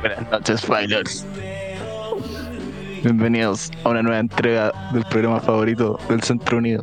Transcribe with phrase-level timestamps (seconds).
[0.00, 1.26] Buenas noches, Filers.
[3.02, 6.82] Bienvenidos a una nueva entrega del programa favorito del Centro Unido.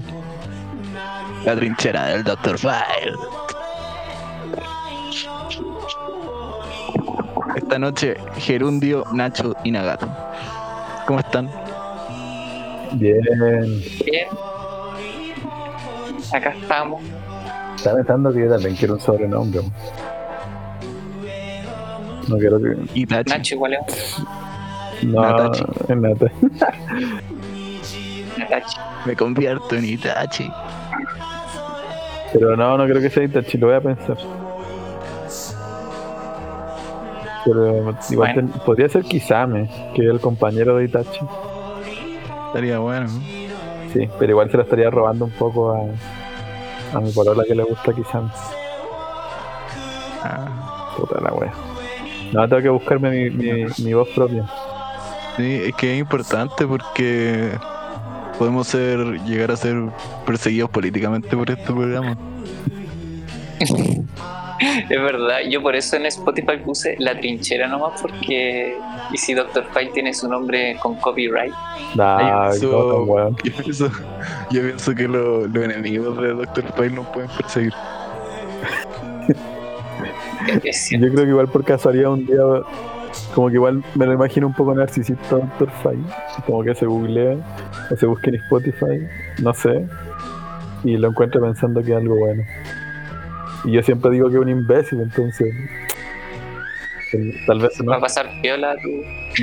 [1.46, 2.58] La trinchera del Dr.
[2.58, 3.16] File.
[7.56, 10.08] Esta noche, Gerundio, Nacho y Nagato.
[11.08, 11.50] ¿Cómo están?
[12.94, 13.22] Bien.
[14.06, 14.28] Bien.
[16.34, 17.02] Acá estamos.
[17.76, 19.62] Está pensando que yo también quiero un sobrenombre.
[22.28, 22.76] No quiero que.
[22.96, 23.30] Itachi.
[23.30, 24.18] Nacho igual es
[25.04, 25.64] No, Natachi.
[25.88, 26.32] es Nata.
[28.50, 28.80] Nacho.
[29.06, 30.50] Me convierto en Itachi.
[32.34, 34.18] Pero no, no creo que sea Itachi, lo voy a pensar.
[37.46, 37.68] Pero
[38.10, 38.34] igual Bueno.
[38.34, 41.20] ten- podría ser Kisame, que es el compañero de Itachi.
[42.48, 43.08] Estaría bueno.
[43.08, 43.22] ¿no?
[43.94, 45.82] Sí, pero igual se lo estaría robando un poco a,
[46.96, 48.30] a mi polola que le gusta Kisame.
[50.24, 51.54] Ah, Puta la wea.
[52.32, 54.46] No, tengo que buscarme mi, mi, mi voz propia.
[55.38, 57.52] sí, es que es importante porque
[58.40, 59.76] podemos ser, llegar a ser
[60.26, 62.18] perseguidos políticamente por este programa.
[64.90, 68.78] Es verdad, yo por eso en Spotify puse la trinchera nomás porque.
[69.12, 69.66] Y si Dr.
[69.74, 71.54] File tiene su nombre con copyright.
[71.96, 73.36] Nah, no.
[73.44, 73.90] Yo pienso,
[74.52, 77.74] yo pienso que lo- los enemigos de Doctor File nos pueden perseguir.
[81.00, 82.38] Yo creo que igual por casualidad un día,
[83.34, 85.70] como que igual me lo imagino un poco narcisista Dr.
[85.82, 86.04] File,
[86.46, 87.36] como que se googlea
[87.92, 89.08] o se busque en Spotify,
[89.42, 89.88] no sé,
[90.84, 92.44] y lo encuentra pensando que es algo bueno.
[93.66, 95.54] Y yo siempre digo que es un imbécil, entonces
[97.48, 98.02] tal vez Va a no.
[98.02, 98.90] pasar piola, tú.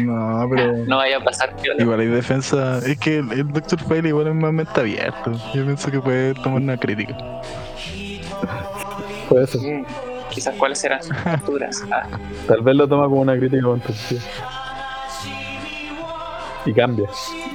[0.03, 1.83] No, pero No vaya a pasar piola.
[1.83, 2.79] igual hay defensa.
[2.79, 5.33] Es que el, el Doctor File igual es más mente abierto.
[5.55, 7.17] Yo pienso que puede tomar una crítica.
[9.29, 9.61] Puede ser.
[9.63, 9.85] Mm,
[10.31, 11.83] Quizás cuáles serán sus posturas.
[11.91, 12.07] Ah,
[12.47, 14.23] Tal vez lo toma como una crítica constructiva.
[16.65, 17.09] Y cambia.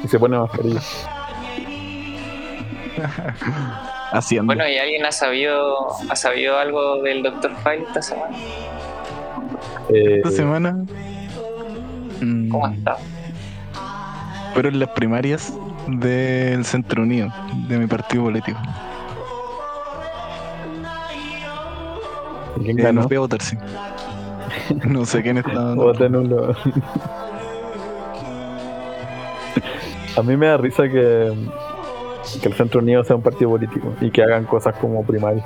[0.03, 0.81] Y se pone mascarilla.
[4.11, 4.45] Haciendo.
[4.53, 7.51] Bueno, ¿y alguien ha sabido, ha sabido algo del Dr.
[7.57, 8.35] File esta semana?
[9.89, 10.77] Eh, Esta semana.
[12.21, 12.97] mm, ¿Cómo ha estado?
[14.53, 15.53] fueron las primarias
[15.87, 17.29] del Centro Unido,
[17.67, 18.57] de mi partido político.
[22.59, 23.01] ¿y ¿Quién Eh, ganó?
[23.01, 23.55] no fui a votar, sí.
[24.87, 25.73] No sé quién está.
[25.75, 26.55] Voté nulo.
[30.17, 31.31] A mí me da risa que,
[32.41, 35.43] que el Centro Unido sea un partido político y que hagan cosas como primaria.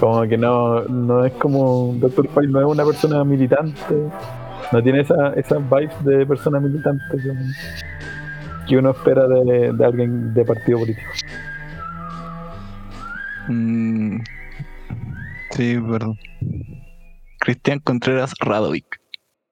[0.00, 2.28] Como que no, no es como Dr.
[2.28, 3.94] File no es una persona militante,
[4.72, 7.32] no tiene esa, esas vibes de persona militante que,
[8.68, 11.10] que uno espera de, de alguien de partido político.
[13.48, 14.18] Mm,
[15.50, 16.18] sí, perdón.
[17.40, 19.00] Cristian Contreras Radovic.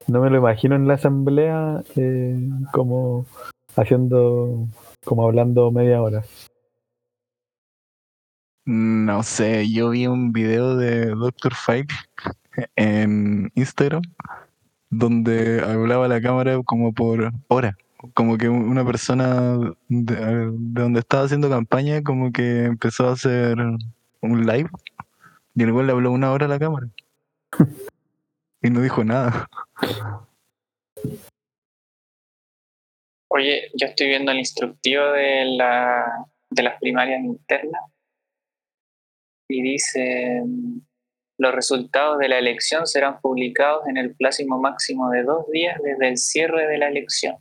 [0.06, 2.38] No me lo imagino en la asamblea eh,
[2.72, 3.26] como
[3.74, 4.68] haciendo,
[5.06, 6.22] como hablando media hora.
[8.66, 11.54] No sé, yo vi un video de Dr.
[11.54, 11.86] File
[12.74, 14.02] en Instagram
[14.90, 17.76] donde hablaba la cámara como por hora.
[18.12, 19.56] Como que una persona
[19.88, 23.56] de, de donde estaba haciendo campaña como que empezó a hacer
[24.20, 24.68] un live
[25.54, 26.88] y el güey le habló una hora a la cámara.
[28.62, 29.48] Y no dijo nada.
[33.36, 37.82] Oye, yo estoy viendo el instructivo de, la, de las primarias internas
[39.46, 40.42] y dice,
[41.36, 46.08] los resultados de la elección serán publicados en el plazo máximo de dos días desde
[46.08, 47.36] el cierre de la elección.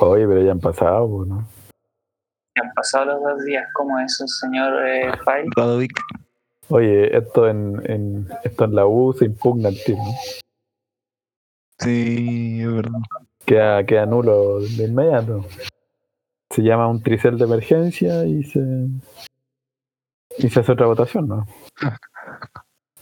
[0.00, 1.46] Oye, pero ya han pasado, ¿no?
[2.56, 5.12] Ya han pasado los dos días, ¿cómo es eso, señor eh.
[6.70, 10.04] Oye, esto en, en, esto en la U se impugna el ¿no?
[11.78, 12.98] Sí, es verdad.
[13.46, 15.44] Queda, queda nulo de inmediato.
[16.50, 18.60] Se llama un tricel de emergencia y se,
[20.38, 21.46] y se hace otra votación, ¿no?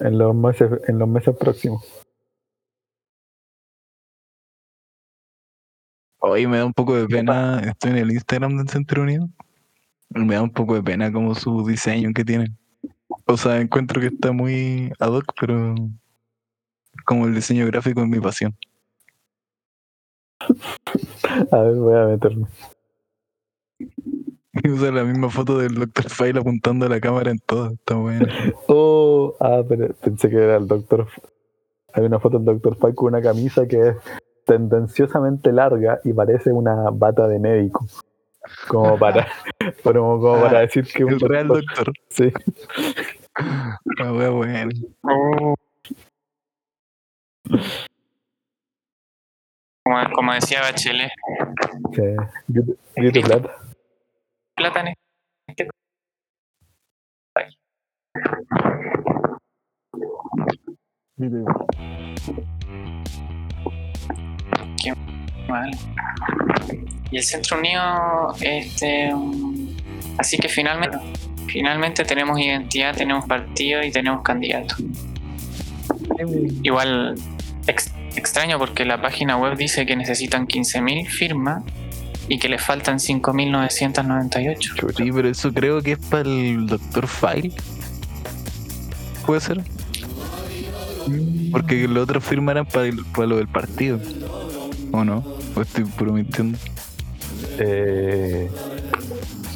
[0.01, 1.87] En los meses, en los meses próximos.
[6.19, 9.29] Hoy me da un poco de pena, estoy en el Instagram del Centro Unido.
[10.09, 12.59] Me da un poco de pena como su diseño que tienen.
[13.27, 15.75] O sea, encuentro que está muy ad hoc, pero
[17.05, 18.57] como el diseño gráfico es mi pasión.
[21.51, 22.47] A ver, voy a meterme.
[24.65, 26.09] Usa la misma foto del Dr.
[26.11, 27.71] File apuntando a la cámara en todo.
[27.73, 28.27] Está bueno.
[28.69, 31.09] Oh, ah, pero pensé que era el doctor.
[31.95, 33.97] Hay una foto del doctor File con una camisa que es
[34.45, 37.87] tendenciosamente larga y parece una bata de médico.
[38.69, 39.27] Como para,
[39.83, 41.95] como, como para decir que un El real doctor- doctor.
[42.11, 42.33] Sí.
[43.99, 44.69] La wea buena.
[49.85, 51.11] Como, como decía Bachelet,
[52.95, 53.57] grito de plata.
[54.57, 54.95] plata en
[55.49, 55.69] este
[57.35, 57.57] país.
[65.49, 65.71] Mal.
[67.11, 69.69] Y el Centro Unido, este, um,
[70.19, 70.99] así que finalmente,
[71.49, 74.77] finalmente tenemos identidad, tenemos partido y tenemos candidato.
[76.63, 77.15] Igual
[77.67, 81.63] ex- extraño porque la página web dice que necesitan 15.000 firmas
[82.29, 84.95] y que les faltan 5.998.
[84.97, 87.53] Sí, pero eso creo que es para el Doctor File.
[89.27, 89.61] ¿Puede ser?
[91.51, 94.01] Porque los otros firmarán para, el- para lo del partido.
[94.93, 95.25] ¿O no?
[95.57, 96.59] ¿O estoy prometiendo?
[97.59, 98.49] Eh,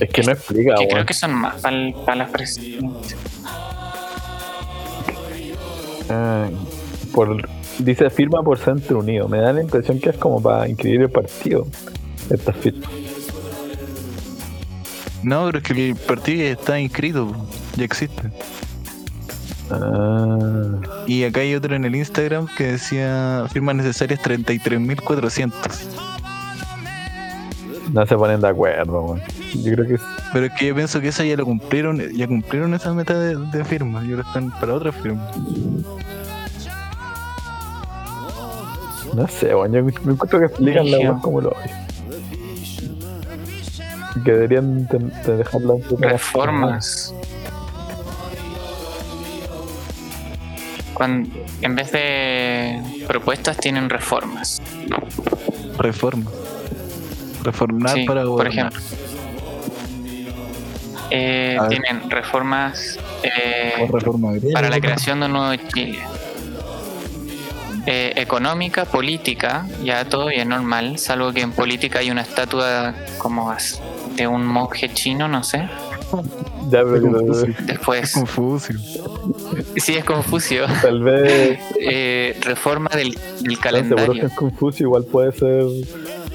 [0.01, 3.19] es que no explica, Que creo que son más para las presidencias.
[6.09, 6.49] Ah,
[7.13, 9.29] por, dice firma por Centro Unido.
[9.29, 11.67] Me da la impresión que es como para inscribir el partido.
[12.31, 12.87] Esta firma.
[15.23, 17.35] No, pero es que el partido ya está inscrito,
[17.77, 18.31] ya existe.
[19.71, 25.51] Ah, Y acá hay otro en el Instagram que decía firmas necesarias 33.400.
[27.93, 29.23] no se ponen de acuerdo, weón.
[29.55, 29.99] Yo creo que
[30.33, 33.37] Pero es que yo pienso que esa ya lo cumplieron, ya cumplieron esa meta de,
[33.37, 35.29] de firmas y ahora están para otra firma.
[39.17, 39.73] No sé, weón.
[39.73, 41.71] Yo me encuentro que explican la weón como lo hay.
[44.25, 47.15] Que deberían ten- de dejarla un poco Reformas.
[50.95, 51.29] Cuando,
[51.61, 54.63] en vez de propuestas tienen reformas.
[55.79, 56.31] Reforma.
[57.43, 58.81] Reformar Sí, para por ejemplo.
[61.11, 66.01] Eh, tienen reformas eh, reforma para la creación de un nuevo Chile.
[67.89, 73.55] Eh, económica, política, ya todo bien normal, salvo que en política hay una estatua como
[74.17, 75.69] de un monje chino, no sé.
[76.69, 77.21] Ya, pero.
[77.65, 78.77] Después, Confucio.
[79.77, 80.67] sí es Confucio.
[80.83, 84.27] tal vez Eh, reforma del, del no, seguro que calendario.
[84.27, 84.87] es Confucio.
[84.87, 85.65] Igual puede ser,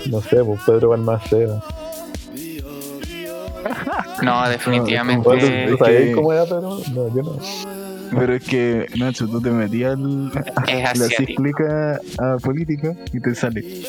[0.10, 1.62] no sé, pues Pedro Balmaceda.
[4.24, 5.30] No, ¿Tú definitivamente.
[5.36, 6.80] es sabías que- cómo era Pedro?
[6.94, 7.36] No, yo no.
[8.12, 9.98] Pero es que, Nacho, tú te metías
[10.86, 11.42] asiático.
[11.42, 13.84] clic a, política y te sale.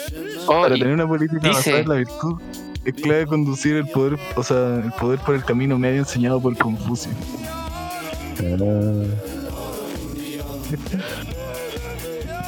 [0.47, 2.41] Oh, Para tener una política basada en la virtud,
[2.85, 6.57] es clave conducir el poder, o sea, el poder por el camino medio enseñado por
[6.57, 7.13] Confucio.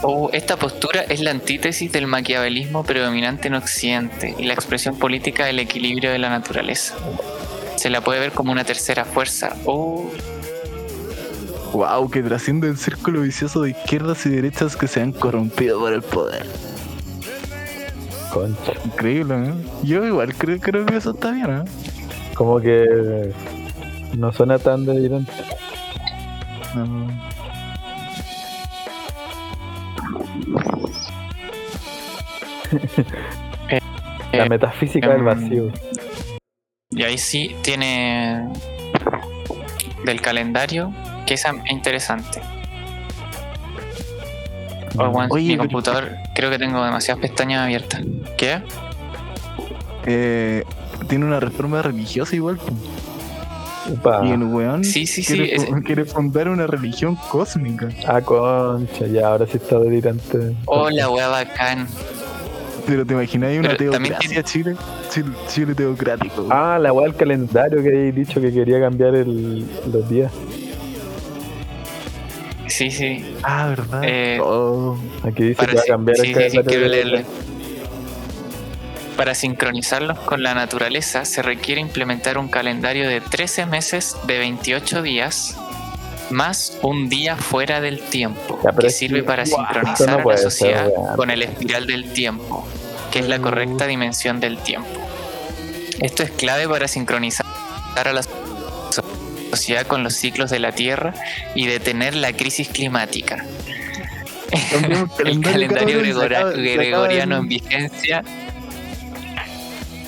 [0.07, 5.47] Oh, esta postura es la antítesis del maquiavelismo predominante en Occidente y la expresión política
[5.47, 6.95] del equilibrio de la naturaleza.
[7.77, 9.57] Se la puede ver como una tercera fuerza.
[9.65, 10.11] Oh,
[11.75, 15.93] Wow, que trasciende el círculo vicioso de izquierdas y derechas que se han corrompido por
[15.93, 16.47] el poder.
[18.33, 18.73] concha.
[18.85, 19.55] Increíble, ¿eh?
[19.83, 21.65] Yo igual creo, creo que eso está bien, ¿eh?
[22.35, 23.33] Como que
[24.17, 25.33] no suena tan delirante.
[26.77, 27.09] No.
[34.33, 35.73] La Eh, metafísica del em, vacío.
[36.91, 38.49] y ahí sí tiene
[40.05, 40.93] del calendario,
[41.27, 42.41] que es interesante.
[44.97, 48.03] Oh, Oye, mi pero- computador, creo que tengo demasiadas pestañas abiertas.
[48.37, 48.61] ¿Qué?
[50.07, 50.65] Eh,
[51.09, 52.59] tiene una reforma religiosa igual.
[52.59, 52.73] po.
[53.93, 54.25] Upa.
[54.25, 57.89] Y el weón Sí, sí, sí, quiere, es- quiere fundar una religión cósmica.
[58.07, 60.55] Ah, concha, ya, ahora sí está delirante.
[60.67, 61.87] Hola, weá bacán.
[62.87, 64.77] Pero te imaginas una Pero también teocracia Chile?
[65.11, 65.31] Chile?
[65.49, 66.47] Chile teocrático.
[66.51, 70.31] Ah, la weá del calendario que habéis dicho que quería cambiar el, los días.
[72.69, 73.35] Sí, sí.
[73.43, 74.01] Ah, ¿verdad?
[74.05, 76.65] Eh, Oh, Aquí dice Para que va a cambiar sí, el sí, sí, calendario.
[76.69, 77.19] quiero de- leerlo.
[79.17, 85.03] Para sincronizarlos con la naturaleza se requiere implementar un calendario de 13 meses de 28
[85.03, 85.57] días
[86.31, 90.37] más un día fuera del tiempo Ya, que sirve que- para sincronizar no a la
[90.39, 92.67] ser sociedad con el espiral del tiempo,
[93.13, 94.89] que es la correcta dimensión del tiempo.
[96.01, 97.47] Esto es clave para sincronizar
[97.95, 98.31] a la so-
[99.57, 101.15] sociedad con los ciclos de la Tierra
[101.55, 103.45] y detener la crisis climática.
[105.25, 108.23] El calendario gregora- acaba- se gregoriano en vigencia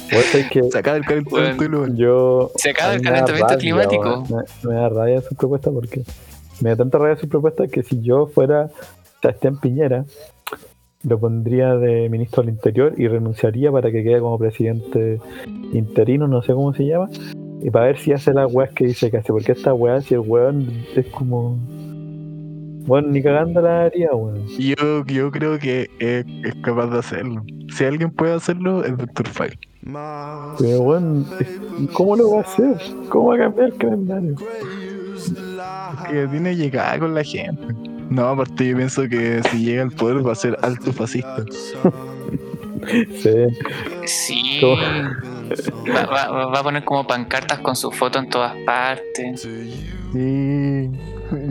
[0.08, 1.94] sabés que el- Se acaba el calentamiento Bueno.
[1.96, 2.50] yo.
[2.56, 4.24] Se acaba el calentamiento rabia, climático.
[4.62, 6.02] Me, me da rabia su propuesta porque
[6.60, 8.68] me da tanta rabia su propuesta que si yo fuera
[9.20, 10.04] Sebastián Piñera
[11.02, 15.20] lo pondría de ministro del Interior y renunciaría para que quede como presidente
[15.72, 17.08] interino, no sé cómo se llama,
[17.62, 20.14] y para ver si hace las weas que dice que hace, porque esta wea, si
[20.14, 21.58] el weón es como.
[22.86, 24.46] Bueno, ni cagando la haría, weón.
[24.58, 27.44] Yo, yo creo que es, es capaz de hacerlo.
[27.74, 29.28] Si alguien puede hacerlo, es Dr.
[29.28, 29.58] File.
[30.58, 31.26] Pero weón,
[31.92, 32.76] ¿cómo lo va a hacer?
[33.08, 34.34] ¿Cómo va a cambiar el calendario?
[36.10, 37.74] Que tiene llegada con la gente.
[38.10, 41.44] No, aparte yo pienso que si llega al poder va a ser alto fascista.
[43.16, 43.34] Sí,
[44.04, 44.60] Sí.
[45.94, 49.42] Va, va- va a poner como pancartas con su foto en todas partes.
[49.42, 49.84] Sí.
[50.14, 50.88] Y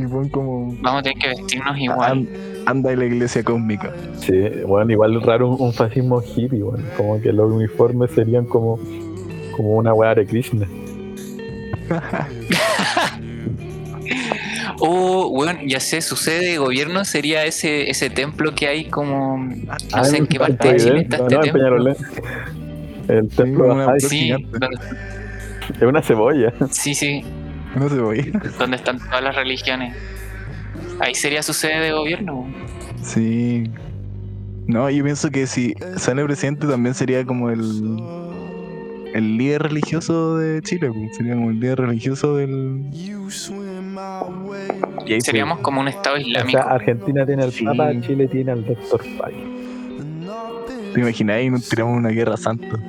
[0.07, 0.75] pon como.
[0.81, 2.11] Vamos a tener que vestirnos igual.
[2.11, 2.27] "An-
[2.65, 3.93] anda en la iglesia cósmica.
[4.19, 4.33] sí,
[4.65, 6.83] bueno, igual raro un, un fascismo hippie, weón.
[6.97, 8.79] Como que los uniformes serían como,
[9.55, 10.67] como una weá de Krishna.
[14.79, 19.37] Oh, bueno, ya sé, su sede de gobierno sería ese, ese templo que hay como.
[19.37, 21.53] No Ah, sé en qué parte de Chile está no, este no, templo.
[21.59, 21.95] Peñarolén.
[23.07, 24.67] El templo una Sí, donde-
[25.75, 26.53] es una cebolla.
[26.71, 27.23] sí, sí,
[27.89, 28.31] se voy.
[28.59, 29.95] donde están todas las religiones.
[30.99, 32.45] Ahí sería su sede de gobierno.
[33.01, 33.69] Sí.
[34.67, 37.99] No, yo pienso que si sale presidente también sería como el.
[39.13, 42.83] El líder religioso de Chile, pues, sería como el líder religioso del.
[45.05, 46.59] Y ahí Seríamos como un estado O islámico.
[46.61, 47.65] sea, Argentina tiene al Sí.
[47.65, 49.01] Papa, Chile tiene al Dr.
[49.01, 49.55] File.
[50.67, 51.51] se- ¿Te imagináis?
[51.51, 52.79] Nos tiramos una guerra santa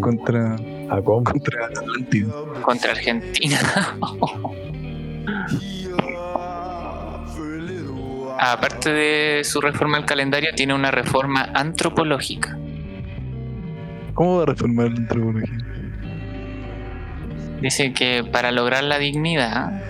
[0.00, 0.54] contra,
[0.90, 1.24] ¿A cómo?
[1.24, 2.32] contra Atlántida.
[2.62, 3.58] contra Argentina.
[8.38, 12.58] Aparte de su reforma al calendario, tiene una reforma antropológica.
[14.12, 15.58] ¿Cómo va a reformar la antropología?
[17.60, 19.80] Dice que para lograr la dignidad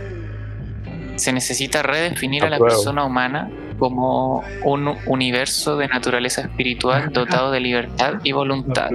[1.16, 7.60] se necesita redefinir a la persona humana como un universo de naturaleza espiritual dotado de
[7.60, 8.90] libertad y voluntad.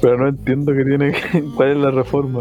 [0.00, 2.40] Pero- no entiendo qué tiene que- cuál es la reforma.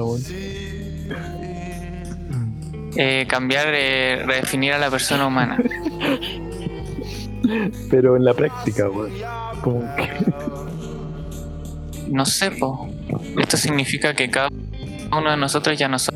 [2.97, 5.57] Eh, cambiar, eh, redefinir a la persona humana.
[7.91, 9.11] Pero en la práctica, weón.
[9.61, 10.09] Como que
[12.09, 12.87] No sé, po.
[13.39, 14.49] Esto significa que cada
[15.11, 16.15] uno de nosotros ya no somos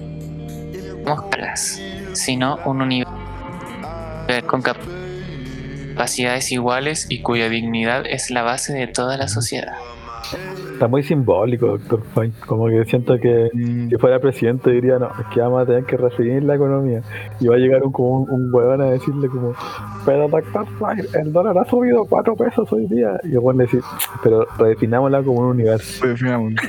[1.31, 1.81] caras,
[2.13, 3.12] sino un universo
[4.48, 4.77] con cap-
[5.96, 9.74] capacidades iguales y cuya dignidad es la base de toda la sociedad.
[10.74, 12.33] Está muy simbólico, doctor Fine.
[12.45, 15.83] Como que siento que Mm, si fuera presidente diría, no, es que vamos a tener
[15.86, 17.01] que redefinir la economía.
[17.39, 19.53] Y va a llegar un, como un, un huevón a decirle como,
[20.05, 23.19] pero doctor Fine, el dólar ha subido cuatro pesos hoy día.
[23.24, 23.79] Y el huevón dice,
[24.24, 26.07] pero redefinámosla como un universo.
[26.07, 26.57] definámoslo.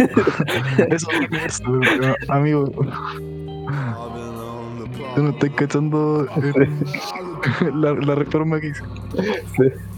[0.79, 1.65] Eso es un universo,
[2.01, 2.71] pero, amigo.
[5.15, 6.69] Tú no estás cachando eh,
[7.75, 8.85] la, la reforma que hice.
[9.57, 9.90] Sí.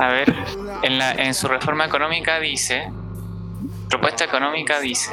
[0.00, 0.34] A ver,
[0.82, 2.90] en, la, en su reforma económica dice,
[3.88, 5.10] propuesta económica dice,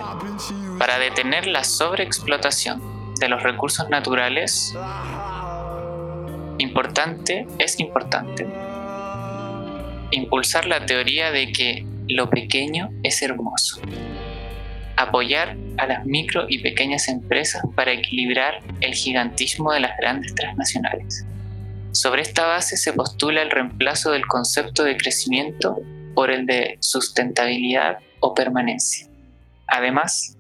[0.80, 2.82] para detener la sobreexplotación
[3.20, 4.76] de los recursos naturales,
[6.58, 8.48] importante, es importante
[10.14, 13.82] impulsar la teoría de que lo pequeño es hermoso.
[14.96, 21.26] Apoyar a las micro y pequeñas empresas para equilibrar el gigantismo de las grandes transnacionales.
[21.94, 25.80] Sobre esta base se postula el reemplazo del concepto de crecimiento
[26.16, 29.08] por el de sustentabilidad o permanencia.
[29.68, 30.36] Además,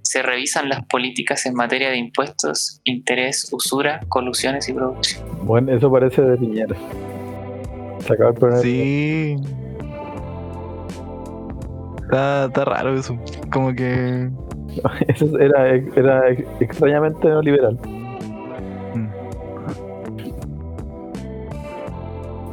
[0.00, 5.24] se revisan las políticas en materia de impuestos, interés, usura, colusiones y producción.
[5.42, 6.76] Bueno, eso parece de Piñera.
[7.98, 8.62] Se acaba el programa.
[8.62, 9.36] Sí.
[12.02, 13.18] Está, está raro eso.
[13.52, 14.30] Como que.
[15.06, 17.78] Eso era, era extrañamente neoliberal.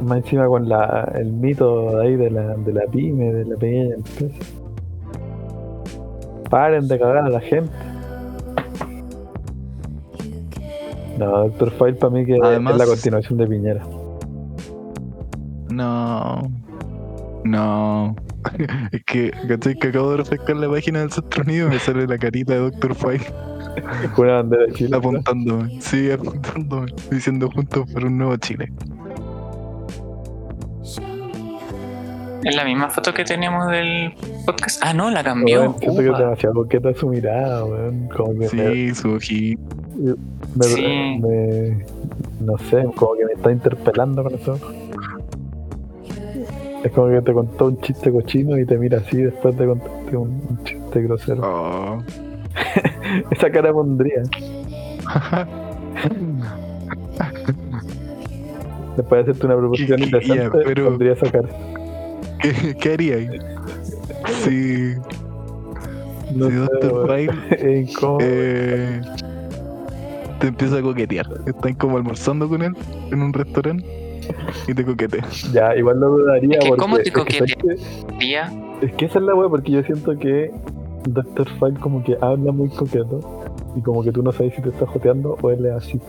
[0.02, 3.56] Más encima con la, el mito de ahí de la, de la pyme, de la
[3.56, 4.34] pequeña empresa.
[6.50, 7.70] Paren de cagar a la gente.
[11.18, 13.82] No, Doctor File para mí que Además- es la continuación de Piñera.
[15.70, 16.42] No.
[17.44, 18.16] No.
[18.92, 19.76] Es que, ¿cachai?
[19.76, 22.58] Que acabo de refrescar la página del Centro Unido y me sale la carita de
[22.58, 23.24] Doctor File
[24.18, 24.96] una bandera de Chile.
[24.96, 25.80] apuntándome.
[25.80, 26.92] Sí, apuntándome.
[27.10, 28.70] Diciendo juntos por un nuevo Chile.
[32.44, 34.12] Es la misma foto que teníamos del
[34.44, 34.80] podcast.
[34.84, 35.76] Ah, no, la cambió.
[35.78, 38.08] Siento que es demasiado coqueta su mirada, weón.
[38.08, 39.62] Como que me- Sí, su ojito.
[40.56, 40.82] me, Sí.
[41.20, 41.84] me-
[42.40, 44.58] No sé, como que me está interpelando con eso.
[46.84, 50.16] Es como que te contó un chiste cochino y te mira así después de contarte
[50.16, 51.42] un, un chiste grosero.
[51.44, 52.02] Oh.
[53.30, 54.22] Esa cara pondría.
[58.96, 61.44] Después de hacerte una proposición ¿Qué- qué- ya, interesante, pero- podría sacar.
[62.42, 63.28] ¿Qué, qué haría ahí?
[64.44, 64.94] Si,
[66.34, 67.10] No si Dr.
[67.50, 68.18] Es incómodo.
[68.22, 69.00] eh,
[70.40, 71.26] te empieza a coquetear.
[71.46, 72.74] Estás como almorzando con él
[73.10, 73.84] en un restaurante
[74.66, 75.24] y te coquetea.
[75.52, 76.80] Ya, igual lo dudaría Es que, porque.
[76.80, 77.76] ¿cómo te es que, ¿sabes coquetea?
[78.10, 78.16] qué?
[78.18, 80.50] Día, Es que esa es la wea, porque yo siento que
[81.08, 81.48] Dr.
[81.58, 83.20] File como que habla muy coqueto
[83.76, 86.00] y como que tú no sabes si te está joteando o él es así,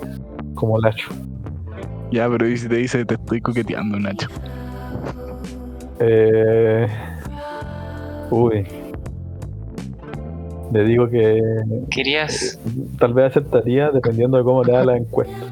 [0.55, 1.09] como Lacho.
[2.11, 4.27] Ya, pero ¿y si te dice te estoy coqueteando, Nacho?
[5.99, 6.87] Eh...
[8.31, 8.65] Uy.
[10.71, 11.39] Le digo que
[11.91, 12.59] querías.
[12.97, 15.45] tal vez aceptaría dependiendo de cómo le da la encuesta.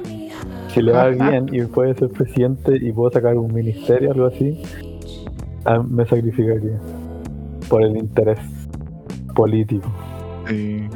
[0.69, 4.25] Si le va bien y puede ser presidente y puedo sacar un ministerio o algo
[4.27, 4.63] así,
[5.65, 6.79] ah, me sacrificaría
[7.69, 8.39] por el interés
[9.35, 9.91] político.
[10.47, 10.87] Sí.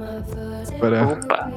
[0.80, 1.06] Para...
[1.08, 1.52] Upa.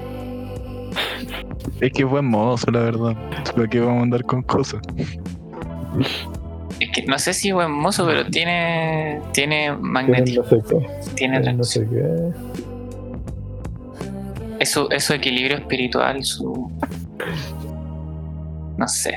[1.80, 3.16] Es que es buen mozo, la verdad.
[3.54, 4.82] ¿Para qué vamos a andar con cosas?
[6.80, 9.20] Es que no sé si buen mozo, pero tiene.
[9.32, 10.42] Tiene magnetismo.
[10.42, 10.86] no sé qué.
[11.14, 12.32] Tiene tienen no sé qué.
[14.60, 16.70] Es su, es su equilibrio espiritual, su.
[18.76, 19.14] No sé.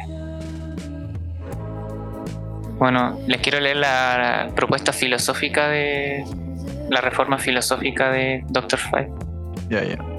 [2.78, 6.26] Bueno, les quiero leer la propuesta filosófica de.
[6.90, 8.80] La reforma filosófica de Dr.
[8.80, 9.12] Five.
[9.70, 10.11] Ya, ya.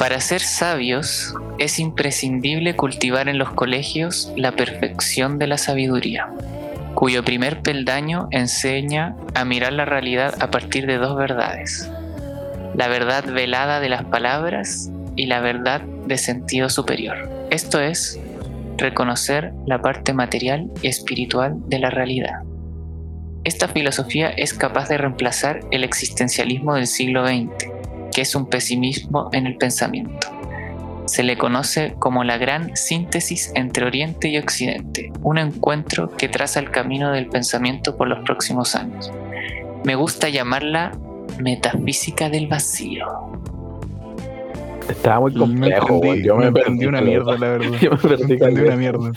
[0.00, 6.30] Para ser sabios es imprescindible cultivar en los colegios la perfección de la sabiduría,
[6.94, 11.90] cuyo primer peldaño enseña a mirar la realidad a partir de dos verdades,
[12.74, 17.28] la verdad velada de las palabras y la verdad de sentido superior.
[17.50, 18.18] Esto es,
[18.78, 22.40] reconocer la parte material y espiritual de la realidad.
[23.44, 27.79] Esta filosofía es capaz de reemplazar el existencialismo del siglo XX,
[28.12, 30.28] que es un pesimismo en el pensamiento.
[31.06, 36.60] Se le conoce como la gran síntesis entre Oriente y Occidente, un encuentro que traza
[36.60, 39.10] el camino del pensamiento por los próximos años.
[39.84, 40.92] Me gusta llamarla
[41.40, 43.06] metafísica del vacío.
[44.88, 46.22] Estaba muy complejo, entendí, weón.
[46.22, 47.78] Yo me, no perdí entendí una mierda, la verdad.
[47.80, 48.76] Yo me perdí entendí una caleta.
[48.76, 49.12] mierda.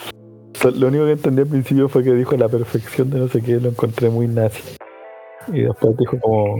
[0.75, 3.59] Lo único que entendí al principio fue que dijo la perfección de no sé qué,
[3.59, 4.77] lo encontré muy nazi.
[5.47, 6.55] Y después dijo como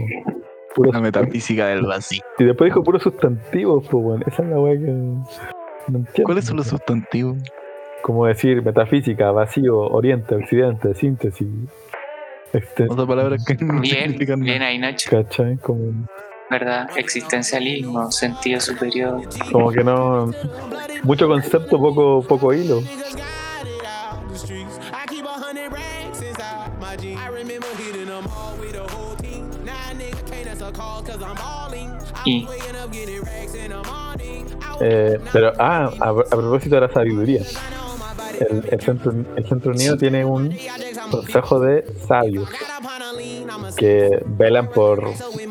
[0.74, 2.22] puro La metafísica del vacío.
[2.38, 5.24] Y después dijo puros sustantivos, pues bueno, esa es la weá que no
[5.88, 6.24] entiendo.
[6.24, 7.38] ¿Cuáles son los sustantivos?
[8.02, 11.48] Como decir metafísica, vacío, oriente, occidente, síntesis.
[12.52, 15.56] Este, Otras palabras que no Bien, bien ahí Nacho, ¿cachai?
[15.56, 16.06] Como,
[16.50, 16.88] ¿verdad?
[16.96, 19.22] Existencialismo, sentido superior.
[19.50, 20.30] como que no.
[21.02, 22.80] Mucho concepto, poco, poco hilo.
[32.24, 32.46] Y
[34.80, 37.42] Eh, pero, ah, a, a propósito de la sabiduría.
[38.40, 40.56] El, el centro, el centro Unido tiene un
[41.10, 42.48] consejo de sabios
[43.76, 45.04] que velan por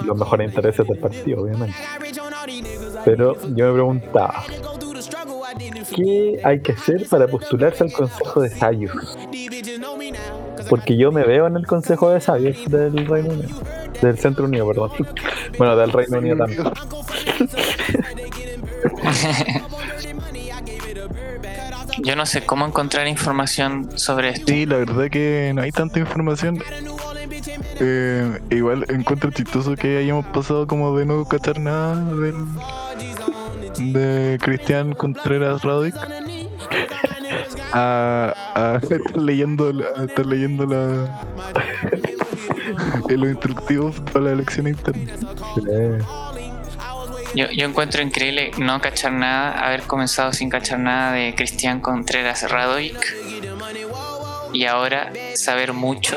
[0.04, 1.76] los mejores intereses del partido, obviamente.
[3.06, 4.44] Pero yo me preguntaba,
[5.96, 8.92] ¿qué hay que hacer para postularse al consejo de sabios?
[10.70, 13.62] Porque yo me veo en el consejo de sabios del Reino Unido,
[14.02, 14.92] del Centro Unido, perdón.
[15.58, 16.64] Bueno, del Reino Unido también.
[22.04, 24.48] Yo no sé cómo encontrar información sobre esto.
[24.48, 26.62] Sí, la verdad que no hay tanta información.
[27.80, 32.36] Eh, igual encuentro chistoso que hayamos pasado como de no cachar nada del,
[33.94, 35.96] de Cristian Contreras Radic
[37.74, 41.26] a, a estar leyendo, a estar leyendo la,
[43.10, 45.12] los instructivos para la elección interna.
[45.72, 46.00] Eh,
[47.36, 52.50] Yo, yo encuentro increíble no cachar nada, haber comenzado sin cachar nada de Cristian Contreras
[52.50, 53.16] Radoic
[54.54, 56.16] y ahora saber mucho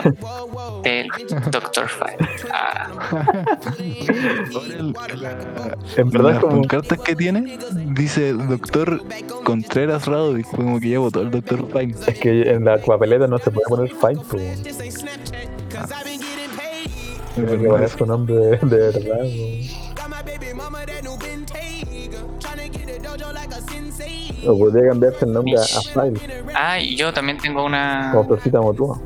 [0.82, 1.08] del
[1.50, 1.88] Dr.
[1.88, 2.18] Five.
[2.52, 2.90] Ah,
[5.96, 6.60] En verdad las como...
[6.60, 7.58] pancartas que tiene
[7.94, 9.02] dice doctor
[9.44, 11.94] Contreras Radovic, como que ya votó el doctor Fine.
[12.06, 14.62] Es que en la papeleta no se puede poner fine, pues.
[16.02, 16.15] Tiene
[17.44, 19.18] poner su nombre de, de verdad.
[24.42, 24.52] po.
[24.52, 28.10] O podría cambiarse el nombre a, a File, Ah, y yo también tengo una.
[28.12, 28.98] como Florcita Motúa.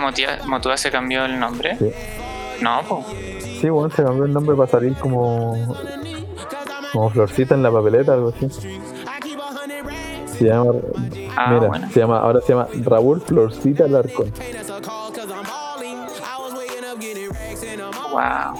[0.00, 1.76] Motia- Motua se cambió el nombre.
[1.78, 1.90] Sí.
[2.62, 3.04] No, pues.
[3.60, 5.74] Sí, bueno, se cambió el nombre para salir como.
[6.92, 8.48] Como Florcita en la papeleta, algo así.
[10.40, 10.72] Se llama.
[11.36, 11.88] Ah, mira, bueno.
[11.92, 14.32] se llama, ahora se llama Raúl Florcita Larcón.
[18.10, 18.58] Wow.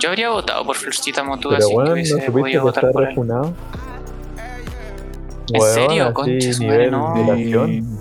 [0.00, 3.02] Yo habría votado por Florcita Motuda Pero si bueno, ¿no hubiese supiste podido votar por
[3.02, 3.08] él.
[3.10, 3.52] refunado?
[5.52, 6.12] ¿En serio?
[6.14, 7.12] su madre, nivel no.
[7.14, 7.98] violación.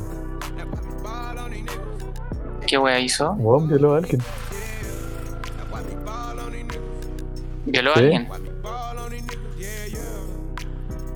[2.65, 3.31] ¿Qué wea hizo?
[3.33, 4.21] Weón, violó a alguien.
[7.65, 7.99] ¿Violó a Sí.
[7.99, 8.27] alguien?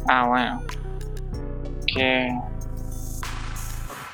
[0.09, 0.61] Ah, bueno.
[1.95, 2.29] Que.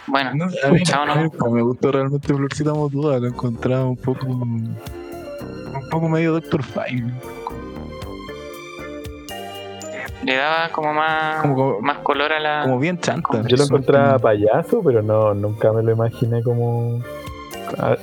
[0.08, 1.50] Bueno, No, a mí, Chao, a mí no.
[1.52, 4.26] me gustó realmente Florcita Motuda, lo encontraba un poco.
[4.28, 4.78] Un
[5.90, 7.14] poco medio Doctor Fine.
[10.24, 12.64] le daba como más, Como- como- más color a la.
[12.64, 13.42] Como bien chanta.
[13.48, 17.00] Yo lo encontraba payaso, pero no, nunca me lo imaginé como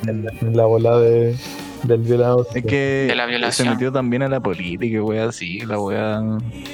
[0.07, 1.35] en la bola de,
[1.85, 2.47] del violador.
[2.55, 3.67] Es que De la violación.
[3.67, 6.21] se metió también a la política, wea así, la wea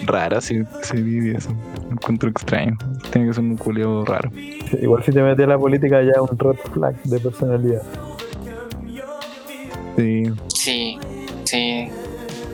[0.07, 1.51] rara, si se vive eso.
[1.91, 2.77] Encuentro extraño.
[3.11, 4.31] Tiene que ser un culio raro.
[4.81, 7.83] Igual si te metes a la política ya un red flag de personalidad.
[9.97, 10.25] Sí.
[10.55, 10.99] Sí,
[11.45, 11.89] sí.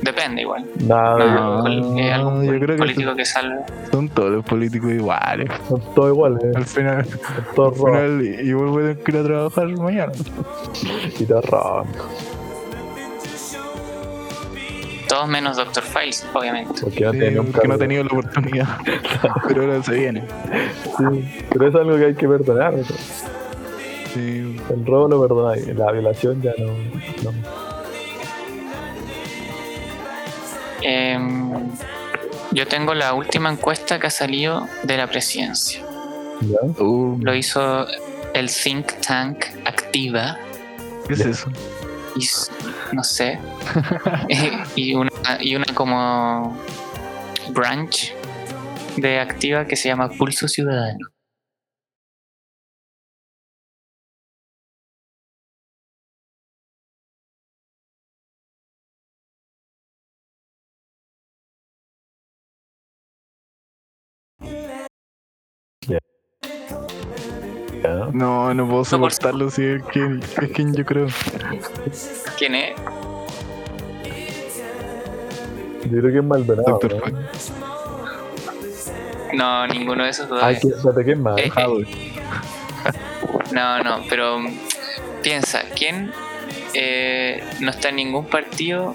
[0.02, 0.66] Depende igual.
[0.86, 3.56] Nada, No, no, col- eh, algún yo creo que político que salve.
[3.90, 5.50] Son todos los políticos iguales.
[5.68, 7.20] son todos iguales, Al final, son
[7.54, 10.12] todos al rojos final igual voy a que ir a trabajar mañana.
[11.18, 11.86] y todos rojos.
[15.08, 16.80] Todos menos Doctor Files, obviamente.
[16.80, 17.52] Porque no Sí, tiene nunca.
[17.52, 18.68] porque no he tenido la oportunidad.
[19.48, 20.24] Pero ahora se viene.
[20.96, 22.74] Sí, pero es algo que hay que perdonar.
[22.74, 22.84] ¿no?
[24.14, 24.56] Sí.
[24.70, 26.66] El robo lo perdonáis, la violación ya no.
[27.22, 27.32] no.
[30.82, 31.70] Em,
[32.52, 35.82] yo tengo la última encuesta que ha salido de la presidencia.
[36.42, 36.58] ¿Ya?
[36.82, 37.86] Uh, Lo hizo
[38.34, 40.38] el think tank Activa.
[41.08, 41.50] ¿Qué es eso?
[42.16, 42.26] Y
[42.94, 43.38] no sé.
[44.76, 46.56] y, una, y una como
[47.50, 48.12] branch
[48.96, 51.08] de Activa que se llama Pulso Ciudadano.
[68.12, 71.08] No, no puedo por- soportarlo si es quien, es quien yo creo.
[72.38, 72.74] ¿Quién es?
[75.90, 76.78] Yo creo que es Maldonado.
[76.80, 77.12] Doctor
[79.32, 79.66] ¿no?
[79.66, 80.94] Ninguno de esos Ay, todavía.
[80.96, 81.38] que, ¿quién más?
[81.38, 81.86] Eh, Howard.
[83.52, 84.38] No, no, pero
[85.22, 86.12] piensa, ¿quién
[86.74, 88.94] eh, no está en ningún partido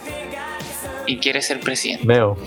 [1.06, 2.06] y quiere ser presidente?
[2.06, 2.38] Neo.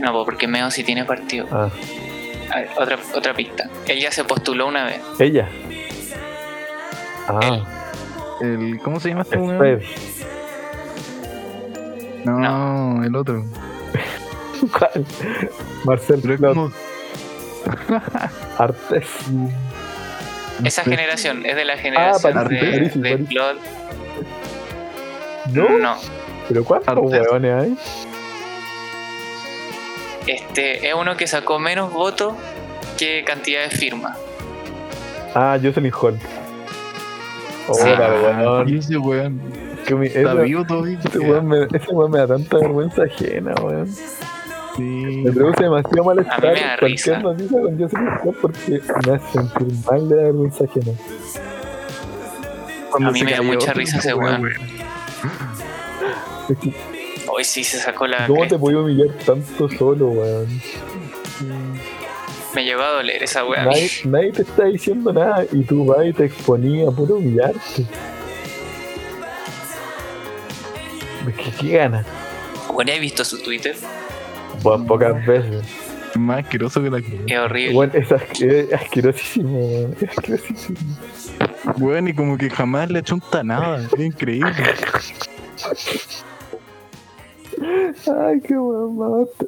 [0.00, 1.46] No, porque Meo sí tiene partido.
[1.50, 1.68] Ah,
[2.50, 3.68] A ver, otra, otra pista.
[3.86, 5.00] Él ya se postuló una vez.
[5.18, 5.48] ella.
[7.28, 7.64] Ah,
[8.40, 9.36] El, ¿Cómo se llama este
[12.24, 13.44] No, el otro.
[14.78, 15.06] ¿Cuál?
[15.84, 16.72] Marcel como.
[18.58, 19.08] Artes.
[20.64, 23.24] Esa generación es de la generación París, de, París, de.
[23.24, 23.58] Claude.
[25.52, 25.78] ¿No?
[25.78, 25.96] No,
[26.48, 27.78] ¿Pero cuántos hueones hay?
[30.26, 32.34] este es uno que sacó menos votos
[32.96, 34.16] que cantidad de firmas.
[35.34, 36.18] Ah, Jocelyn Hall.
[37.68, 37.88] Oh, Sí.
[37.88, 38.64] Ah,
[39.00, 39.40] weón.
[39.82, 39.94] Y ese weón.
[39.94, 40.98] Que mi- Está esa- vivo todavía.
[41.04, 43.88] ese weón me, ese weón me da tanta vergüenza ajena, weón.
[44.76, 44.82] Sí.
[44.82, 47.18] Me produce demasiado malestar A mí me da cualquier risa.
[47.18, 47.78] noticia con
[48.28, 50.92] Hall porque me hace sentir mal de la vergüenza ajena.
[52.90, 54.48] Cuando A mí me da mucha risa ese weón.
[56.48, 56.72] Es que,
[57.34, 58.26] Hoy sí se sacó la.
[58.26, 58.58] ¿Cómo te cresta.
[58.58, 60.46] podía humillar tanto solo, weón?
[62.54, 63.64] Me llegó a doler esa mí.
[63.64, 67.86] Nadie, nadie te está diciendo nada y tú vas y te exponías a puro humillarte.
[71.26, 72.04] ¿Qué, qué gana?
[72.72, 73.76] Bueno, ¿has visto su Twitter?
[74.62, 75.64] Bueno, pocas veces.
[76.10, 77.74] Es más asqueroso que la Es horrible.
[77.74, 79.96] Bueno, es, asque- es asquerosísimo, weón.
[80.00, 80.78] Es asquerosísimo.
[81.78, 83.84] Weón, y como que jamás le achunta nada.
[83.86, 84.52] Es increíble.
[88.06, 88.98] Ay, qué weón.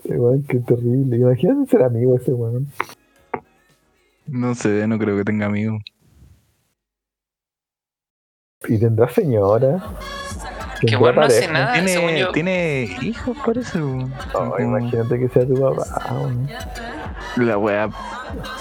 [0.04, 1.16] Weón, qué terrible.
[1.16, 2.66] Imagínate ser amigo de ese weón.
[4.26, 5.82] No sé, no creo que tenga amigos.
[8.68, 9.82] Y tendrá señora.
[10.86, 12.32] Que bueno, no hace nada, según Tiene, yo.
[12.32, 13.78] tiene hijos, parece.
[13.78, 14.12] weón.
[14.34, 15.84] Oh, imagínate que sea tu papá.
[17.36, 17.88] La wea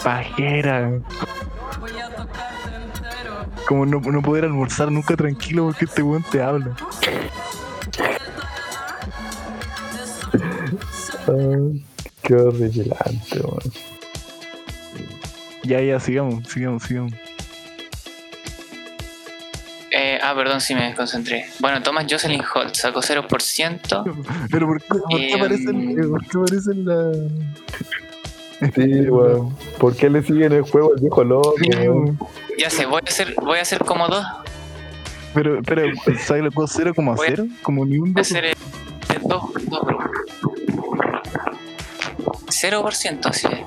[0.02, 0.92] pajera.
[3.66, 6.74] Como no, no poder almorzar nunca tranquilo porque este weón te habla.
[12.22, 13.72] Qué horripilante, weón.
[15.62, 17.12] Ya, ya, sigamos, sigamos, sigamos.
[20.06, 21.46] Eh, ah, perdón, sí me desconcentré.
[21.60, 24.04] Bueno, Thomas Jocelyn Holt sacó 0%.
[24.50, 25.40] Pero ¿por qué, por qué Em.
[25.40, 27.12] aparecen, eh, por qué aparecen la...
[28.74, 29.56] Sí, weón.
[29.78, 31.54] ¿Por qué le siguen el juego al viejo loco.
[32.58, 34.24] Ya sé, voy a hacer, voy a hacer como dos.
[35.32, 35.82] Pero, pero,
[36.18, 37.48] ¿sabes lo que 0,0?
[37.62, 38.30] Como ni un Voy a 2.
[38.30, 38.54] hacer eh,
[39.22, 40.04] dos, dos grupos.
[42.48, 43.58] 0% así es.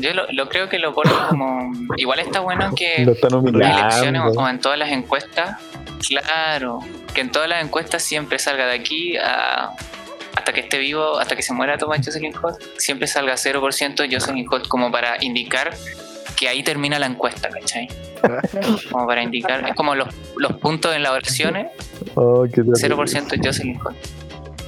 [0.00, 1.72] Yo lo, lo creo que lo ponen como.
[1.96, 5.60] Igual está bueno que Lo están en elecciones o en todas las encuestas,
[6.06, 6.80] claro,
[7.14, 9.70] que en todas las encuestas siempre salga de aquí a.
[10.36, 14.46] Hasta que esté vivo, hasta que se muera Thomas Jocelyn Holt, siempre salga 0% Jocelyn
[14.48, 15.74] Holt como para indicar
[16.36, 17.88] que ahí termina la encuesta, ¿cachai?
[18.92, 21.66] Como para indicar, es como los, los puntos en las oraciones,
[22.14, 22.96] Oh, qué terrible.
[22.96, 23.96] 0% Jocelyn Holt.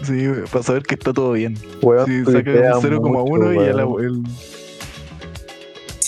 [0.03, 1.57] Sí, para saber que está todo bien.
[1.83, 4.23] Weón, Si saca un 0,1 y ya la, el,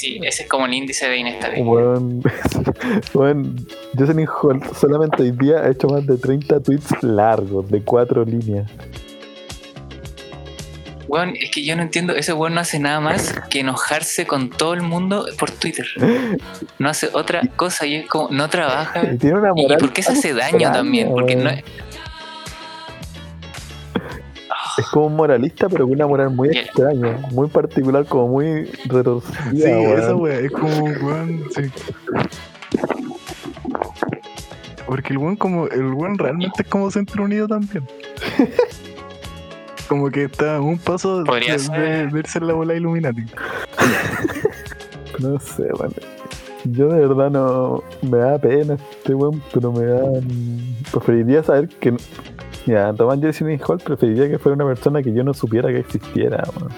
[0.03, 1.65] Sí, ese es como el índice de inestabilidad.
[1.65, 2.23] Weón,
[3.15, 8.25] weón, Jocelyn Holt solamente hoy día ha hecho más de 30 tweets largos, de 4
[8.25, 8.69] líneas.
[11.07, 14.51] Weón, es que yo no entiendo, ese weón no hace nada más que enojarse con
[14.51, 15.87] todo el mundo por Twitter.
[16.81, 19.05] No hace otra cosa y es como, no trabaja.
[19.13, 19.79] Y tiene una ¿Y moral.
[19.79, 21.11] por qué se hace daño extraña, también?
[21.11, 21.63] Porque no weón.
[24.79, 24.87] Es...
[24.89, 29.43] Como un moralista, pero con una moral muy extraña, muy particular, como muy retorcida.
[29.51, 29.99] sí, weón.
[29.99, 31.63] esa wea es como, weón, sí.
[34.87, 37.87] Porque el weón como, el weón realmente es como centro unido también.
[39.89, 42.11] Como que está a un paso Podría de, ser.
[42.11, 43.25] de, irse en la bola Illuminati.
[45.19, 45.93] No sé, weón.
[46.65, 47.83] Yo de verdad no.
[48.03, 50.03] Me da pena este weón, pero me da.
[50.91, 51.95] Preferiría saber que.
[52.67, 56.43] Ya, Tomás Jocelyn Holt preferiría que fuera una persona que yo no supiera que existiera,
[56.57, 56.71] weón.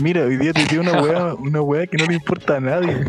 [0.00, 3.04] Mira, hoy día te dio una wea, una wea que no le importa a nadie.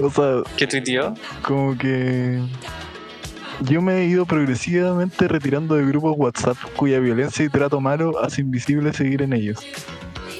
[0.00, 1.14] O sea, ¿Qué tuiteó?
[1.42, 2.38] como que
[3.62, 8.42] yo me he ido progresivamente retirando de grupos WhatsApp cuya violencia y trato malo hace
[8.42, 9.58] invisible seguir en ellos.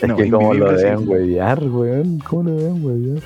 [0.02, 2.18] Es No, que como lo deben huevear, weón.
[2.18, 3.22] ¿Cómo lo deben huevear?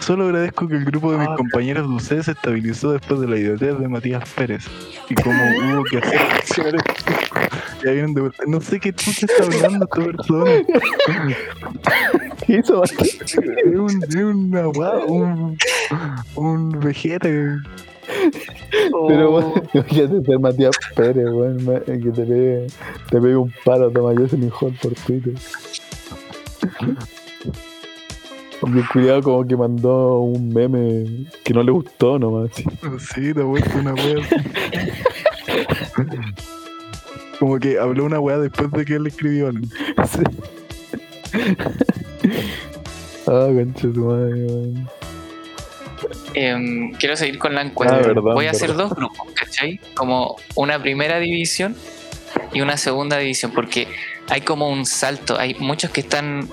[0.00, 1.34] Solo agradezco que el grupo de mis Ah.
[1.36, 4.64] compañeros de UC se estabilizó después de la idiotez de Matías Pérez.
[5.08, 6.76] Y como hubo que hacer
[7.84, 8.42] ya vienen de vuelta.
[8.46, 10.50] No sé qué chucha está hablando esta persona.
[12.46, 12.84] ¿Qué hizo?
[12.84, 13.18] Es,
[13.74, 15.56] un, es una guada, un,
[16.36, 17.28] un vegeta.
[17.28, 17.56] que-
[19.08, 21.64] Pero, weón, imagínate ser Matías Pérez, weón.
[21.64, 22.66] ma- Que te pegue,
[23.10, 25.34] te pegue un paro a Tomás Jocelyn Holt por Twitter.
[28.66, 32.50] Y el cuidado como que mandó un meme que no le gustó nomás.
[32.54, 32.64] sí.
[33.14, 34.16] Sí, te ha vuelto una wea.
[37.38, 39.66] Como que habló una wea después de que él escribió algo.
[40.10, 40.22] Sí.
[43.28, 44.88] Ah, concha tu madre, weón.
[46.34, 47.96] Em, quiero seguir con la encuesta.
[47.96, 48.84] Ah, verdad, Voy a hacer verdad.
[48.88, 49.80] dos grupos, ¿cachai?
[49.94, 51.74] Como una primera división
[52.52, 53.88] y una segunda división, porque
[54.28, 55.38] hay como un salto.
[55.38, 56.48] Hay muchos que están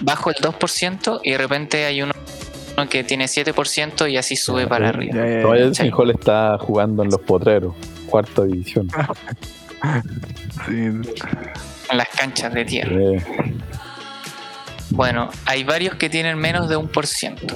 [0.00, 2.12] bajo el 2% y de repente hay uno
[2.90, 5.14] que tiene 7% y así sube Ya, para ya, arriba.
[5.16, 5.66] Ya, ya, Tomás ya.
[5.66, 7.74] Jocelyn Holt está jugando en los potreros,
[8.06, 8.88] cuarta división.
[10.66, 12.96] Sí, En las canchas de tierra.
[14.90, 17.54] Bueno, hay varios que tienen menos de un por ciento.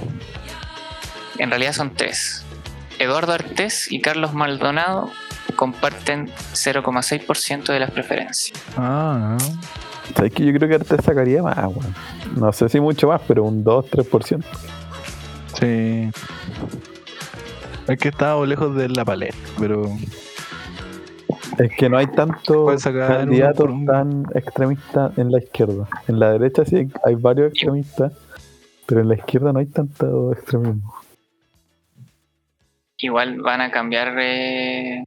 [1.38, 2.44] En realidad son tres.
[2.98, 5.10] Eduardo Artés y Carlos Maldonado
[5.56, 8.58] comparten 0,6% de las preferencias.
[8.76, 9.36] Ah,
[10.14, 11.94] ¿Sabes que Yo creo que Arte sacaría más, weón.
[12.36, 14.44] No sé si mucho más, pero un 2-3%.
[15.58, 16.10] sí.
[17.88, 19.82] Es que estaba lejos de la paleta, pero
[21.58, 22.06] Es que no hay
[23.06, 25.88] uno candidatos un- tan extremistas en la izquierda.
[26.08, 28.12] En la derecha sí hay, hay varios extremistas,
[28.86, 30.94] pero en la izquierda no hay tanto extremismo.
[32.98, 34.14] Igual van a cambiar.
[34.20, 35.04] eh,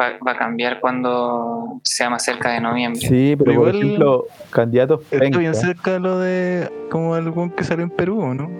[0.00, 3.00] va, va a cambiar cuando sea más cerca de noviembre.
[3.00, 7.28] Sí, pero Pero por igual ejemplo, candidatos está bien cerca de lo de como el
[7.30, 8.50] weón que salió en Perú, ¿no?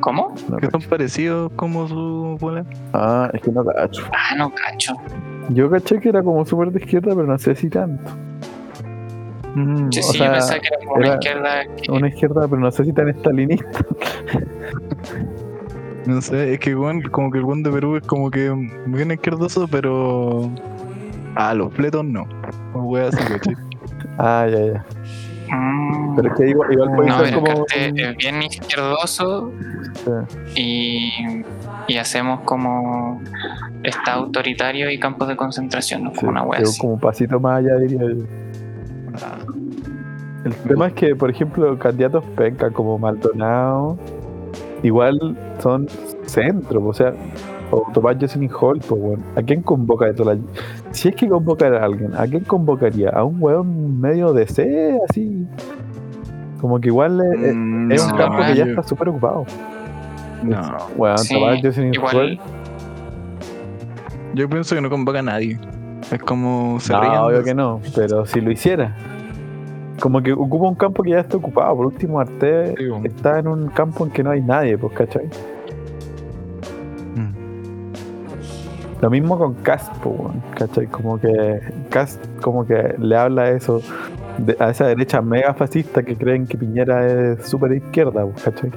[0.00, 0.34] ¿Cómo?
[0.48, 2.64] no, Que son parecidos como su bola.
[2.92, 4.02] Ah, es que no cacho.
[4.12, 4.94] Ah, no cacho.
[5.48, 8.10] Yo caché que era como súper de izquierda, pero no sé si tanto.
[9.54, 11.50] Mm, Sí, o sí, sea, yo pensaba que era como una era- izquierda.
[11.82, 13.66] que- Una izquierda, pero no sé si tan estalinista.
[16.06, 18.50] No sé, es que weón, como que el weón de Perú es como que
[18.86, 20.50] bien izquierdoso, pero
[21.34, 22.26] a los fletos no.
[22.72, 23.54] O wea así, ¿cachai?
[24.18, 24.84] Ah, ya, ya.
[25.54, 27.66] Mm, Pero es que igual, igual puede no, ser como.
[27.74, 29.52] Es bien izquierdoso
[30.04, 30.10] Sí.
[30.56, 31.12] y,
[31.86, 33.20] y hacemos como
[33.82, 36.10] Estado autoritario y campos de concentración, ¿no?
[36.12, 36.78] Sí, Como una wea así.
[36.80, 38.24] como un pasito más allá diría yo.
[39.22, 39.38] Ah,
[40.44, 43.98] El tema es que, por ejemplo, candidatos penca como Maldonado,
[44.82, 45.86] igual son
[46.26, 47.12] centro, o sea,
[47.70, 50.40] o Tomás Jocelyn Hall, pues bueno, ¿a quién convoca de toda la...
[50.92, 53.10] Si es que convocar a alguien, ¿a quién convocaría?
[53.10, 55.46] ¿A un weón medio de C, así?
[56.60, 59.44] Como que igual es, Mm, es un no, campo que ya yo- está súper ocupado.
[60.42, 60.60] No,
[60.96, 62.38] Bueno, Sí, tomar Jocelyn igual- Roll,
[64.34, 65.58] yo pienso que no convoca a nadie.
[66.12, 68.94] Es como se No, ríen obvio que no, pero si lo hiciera.
[70.00, 71.76] Como que ocupa un campo que ya está ocupado.
[71.76, 73.04] Por último, Arte Sí, bueno.
[73.06, 75.26] está en un campo en que no hay nadie, pues, ¿cachai?
[77.16, 77.32] Mm.
[79.00, 80.86] Lo mismo con Cast, pues, weón, ¿cachai?
[80.86, 83.80] Como que Cast como que le habla a eso,
[84.38, 88.70] de- a esa derecha mega fascista que creen que Piñera es súper izquierda, pues, ¿cachai?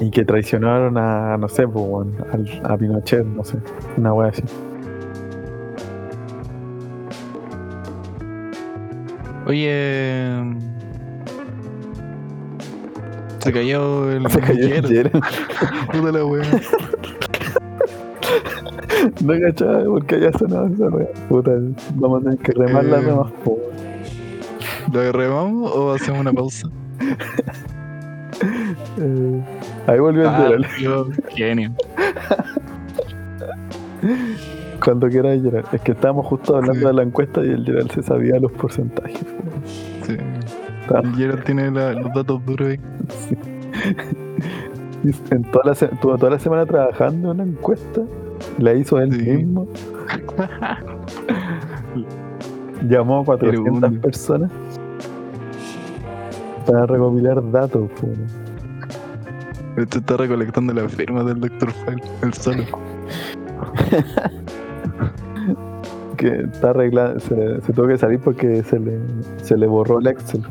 [0.00, 3.58] Y que traicionaron a, no sé, pues, al- a Pinochet, no sé,
[3.96, 4.42] una wea así.
[9.50, 10.44] Oye.
[13.40, 14.30] Se cayó el.
[14.30, 14.86] Se cayó el.
[14.86, 15.12] Gerard.
[15.92, 16.42] Puta la wea.
[19.24, 21.08] No cachaba porque haya sonado esa wea.
[21.28, 21.50] Puta,
[21.94, 23.58] vamos a tener que remarla Eh, nomás, po.
[24.92, 26.68] ¿Lo agarramos o hacemos una pausa?
[28.98, 29.42] Eh,
[29.86, 30.22] ahí volvió
[30.54, 31.74] el Ah, tío, genio.
[34.82, 35.66] Cuando quiera Gerald.
[35.72, 36.86] Es que estábamos justo hablando Sí.
[36.86, 39.18] de la encuesta y el Gerald se sabía los porcentajes.
[40.02, 40.16] Sí.
[40.82, 42.80] Está- El Gerard tiene la- los datos duros ahí.
[43.28, 43.36] sí.
[45.30, 48.02] En toda la, estuvo toda la semana trabajando en una encuesta.
[48.58, 49.30] La hizo él Sí.
[49.30, 49.66] mismo.
[52.88, 54.50] Llamó a 400 Pero, personas
[56.66, 57.90] para recopilar datos.
[58.00, 58.08] po.
[59.76, 61.70] Este está recolectando las firmas del Dr.
[61.72, 62.64] File, el solo.
[66.20, 67.18] Que está arreglado.
[67.20, 68.98] Se, se tuvo que salir porque se le,
[69.42, 70.42] se le borró el Excel.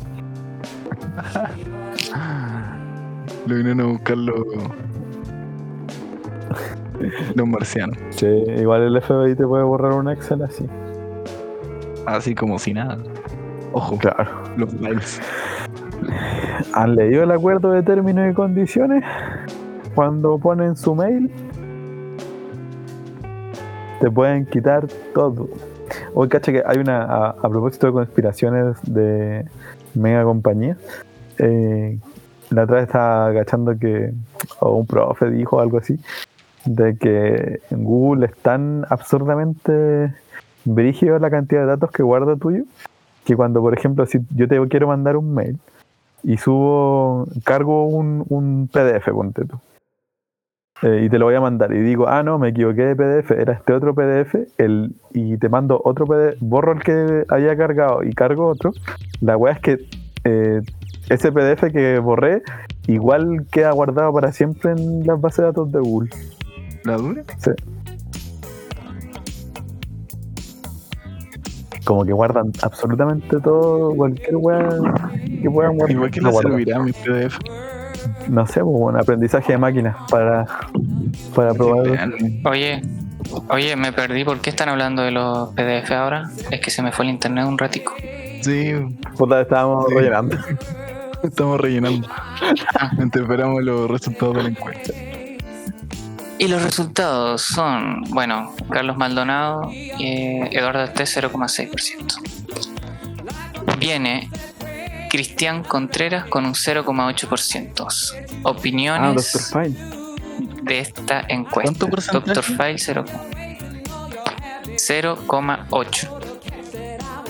[3.46, 4.36] Lo vinieron a buscar los.
[7.34, 7.96] Los marcianos.
[8.10, 10.66] Sí, igual el FBI te puede borrar un Excel así.
[12.06, 12.98] Así como si nada.
[13.72, 14.28] Ojo, Claro.
[14.56, 15.20] los files.
[16.74, 19.04] ¿Han leído el acuerdo de términos y condiciones?
[19.94, 21.30] Cuando ponen su mail,
[24.00, 25.48] te pueden quitar todo.
[26.14, 29.44] Hoy cacha que hay una, a, propósito de conspiraciones de
[29.94, 30.78] mega compañías,
[31.38, 31.98] eh,
[32.50, 34.12] la otra vez estaba agachando que,
[34.58, 35.98] o un profe dijo algo así,
[36.64, 40.14] de que en Google es tan absurdamente
[40.64, 42.64] brígido la cantidad de datos que guarda tuyo,
[43.24, 45.58] que cuando, por ejemplo, si yo te quiero mandar un mail,
[46.22, 49.58] y subo, cargo un, un PDF, ponte tú.
[50.82, 51.72] Eh, y te lo voy a mandar.
[51.72, 55.48] Y digo, ah, no, me equivoqué de PDF, era este otro PDF, el, y te
[55.48, 58.72] mando otro PDF, borro el que había cargado y cargo otro.
[59.20, 59.78] La weá es que
[60.24, 60.62] eh,
[61.10, 62.42] ese PDF que borré
[62.86, 66.10] igual queda guardado para siempre en las bases de datos de Google.
[66.84, 67.24] ¿La dura?
[67.38, 67.50] Sí.
[71.84, 74.68] Como que guardan absolutamente todo, cualquier weá
[75.42, 75.90] que puedan guardar.
[75.90, 77.38] Igual que la servirá mi PDF.
[78.28, 80.46] No sé, pues, un aprendizaje de máquinas para,
[81.34, 82.10] para probar.
[82.44, 82.82] Oye,
[83.48, 84.24] oye, me perdí.
[84.24, 86.30] ¿Por qué están hablando de los PDF ahora?
[86.50, 87.94] Es que se me fue el internet un ratico.
[88.42, 88.72] Sí,
[89.16, 89.94] Puta, estábamos Sí.
[89.94, 90.36] rellenando.
[91.22, 92.08] estamos rellenando.
[93.14, 94.92] Esperamos los resultados de la encuesta.
[96.38, 102.16] Y los resultados son, bueno, Carlos Maldonado, eh, Eduardo T 0,6%.
[103.78, 104.30] Viene
[105.10, 107.86] Cristian Contreras con un 0,8%.
[107.86, 109.76] Ah, Opiniones Fine.
[110.62, 111.86] de esta encuesta.
[112.12, 113.04] Doctor File 0,
[114.76, 116.08] 0,8.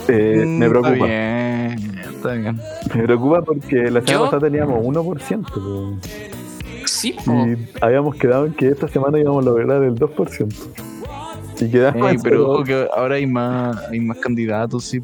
[0.08, 0.92] Eh, Mm, me preocupa.
[0.94, 2.60] Está bien, está bien.
[2.94, 5.46] Me preocupa porque la semana pasada teníamos 1%.
[5.52, 7.32] pues, Sí, po.
[7.46, 10.54] y habíamos quedado en que esta semana íbamos a lograr el 2%.
[11.60, 15.00] Y quedamos Ey, en pero que ahora hay más, hay más candidatos, sí.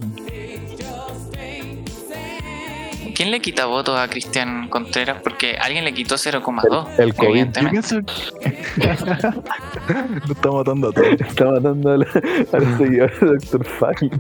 [3.27, 5.21] ¿Quién le quita votos a Cristian Contreras?
[5.21, 6.87] Porque alguien le quitó 0,2.
[6.97, 7.47] El- el COVID.
[7.61, 11.21] Yo pienso que lo está matando a todos.
[11.21, 12.07] Está matando a, la-
[12.53, 14.19] a los seguidores de Doctor Fine.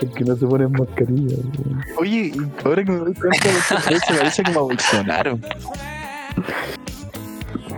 [0.00, 1.36] Porque no se ponen mascarilla.
[1.98, 2.32] Oye,
[2.64, 4.00] ahora que me doy cuenta, Dr.
[4.00, 5.38] Se parece como a Bolsonaro.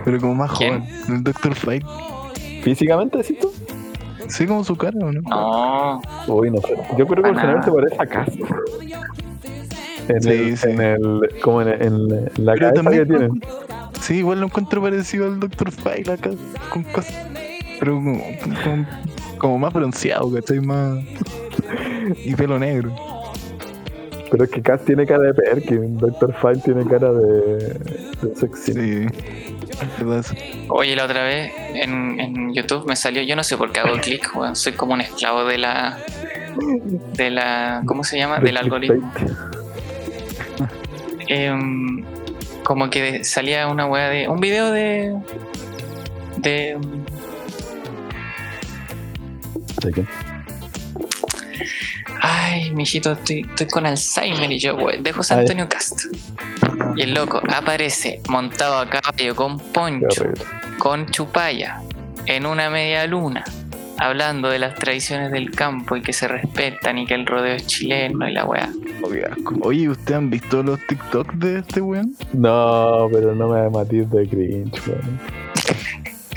[0.03, 0.79] Pero como más ¿Quién?
[0.83, 1.15] joven.
[1.17, 1.53] El Dr.
[1.53, 1.85] File.
[2.63, 3.50] Físicamente, ¿sí tú?
[4.31, 5.21] Sí, como su cara, ¿o no?
[5.21, 6.01] No,
[6.33, 6.75] Uy, no sé.
[6.97, 7.63] Yo creo que Bolsonaro nada.
[7.63, 8.45] se parece a Castro.
[10.07, 10.69] En, Sí, el, sí.
[10.69, 12.07] en el, como en, en
[12.45, 13.49] la Pero cabeza que encuentro-
[14.01, 15.71] Sí, igual lo encuentro parecido al Dr.
[15.71, 16.31] File acá,
[16.71, 17.13] con cosas.
[17.79, 18.19] Pero como,
[18.63, 18.85] como,
[19.37, 20.59] como más bronceado, ¿cachai?
[20.59, 20.99] Más.
[22.25, 22.91] Y pelo negro.
[24.31, 27.73] Pero es que Cass tiene cara de Perkin, Doctor File tiene cara de,
[28.21, 28.73] de sexy.
[28.73, 29.07] Sí.
[30.69, 33.97] Oye, la otra vez en, en YouTube me salió, yo no sé por qué hago
[33.99, 35.97] clic, weón, soy como un esclavo de la
[37.13, 37.83] de la.
[37.85, 38.39] ¿Cómo se llama?
[38.39, 39.11] Del algoritmo.
[41.27, 42.03] Em,
[42.63, 44.27] como que salía una weá de.
[44.27, 45.17] Un video de.
[46.37, 46.77] De.
[49.83, 50.05] ¿De qué?
[52.33, 55.41] Ay, mijito, estoy, estoy con Alzheimer y yo, wey, de José Ay.
[55.41, 56.05] Antonio Cast.
[56.95, 60.23] Y el loco aparece montado a caballo con poncho,
[60.79, 61.81] con chupalla,
[62.27, 63.43] en una media luna,
[63.97, 67.67] hablando de las tradiciones del campo y que se respetan y que el rodeo es
[67.67, 68.69] chileno y la weá.
[69.63, 72.15] Oye, ¿ustedes han visto los TikTok de este weón?
[72.31, 75.19] No, pero no me mates de cringe, weón.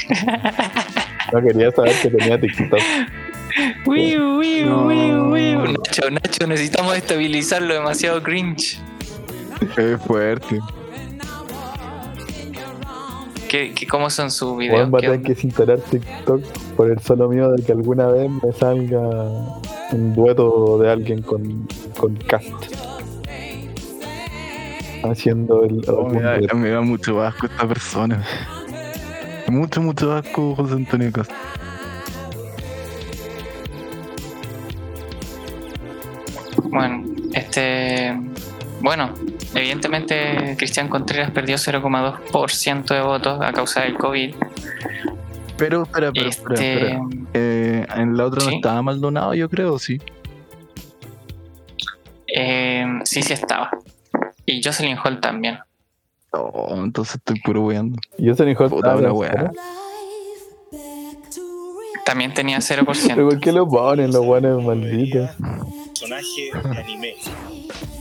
[1.32, 2.80] No quería saber que tenía TikTok.
[3.86, 4.86] Wiu, wiu, No.
[4.86, 5.58] wiu, wiu.
[5.72, 8.78] Nacho, Nacho, necesitamos estabilizarlo demasiado cringe.
[9.76, 10.58] Es fuerte.
[13.48, 14.92] ¿Qué, qué, ¿Cómo son sus videos?
[14.92, 16.42] Va a ¿Qué tener que TikTok
[16.76, 19.00] por el solo miedo de que alguna vez me salga
[19.92, 22.48] un dueto de alguien con, con cast.
[25.04, 25.82] Haciendo el.
[25.88, 28.24] Oh, me, da, me da mucho asco esta persona.
[29.46, 31.36] Mucho, mucho asco José Antonio Castro.
[36.74, 38.18] Bueno, este.
[38.80, 39.14] Bueno,
[39.54, 44.34] evidentemente Cristian Contreras perdió 0,2% de votos a causa del COVID.
[45.56, 47.00] Pero, espera, espera, espera, Este, espera.
[47.32, 50.00] Eh, en la otra no estaba Maldonado, yo creo, sí.
[52.26, 53.70] eh, sí, sí estaba.
[54.44, 55.58] Y Jocelyn Hall también.
[56.32, 57.98] Oh, entonces estoy puro weando.
[58.18, 58.68] Se dijo.
[58.68, 59.52] Puta la.
[62.04, 63.14] También tenía ¿Pero 0%.
[63.30, 65.30] por qué lo ponen los guanes malditos?
[66.04, 67.14] Personaje de anime.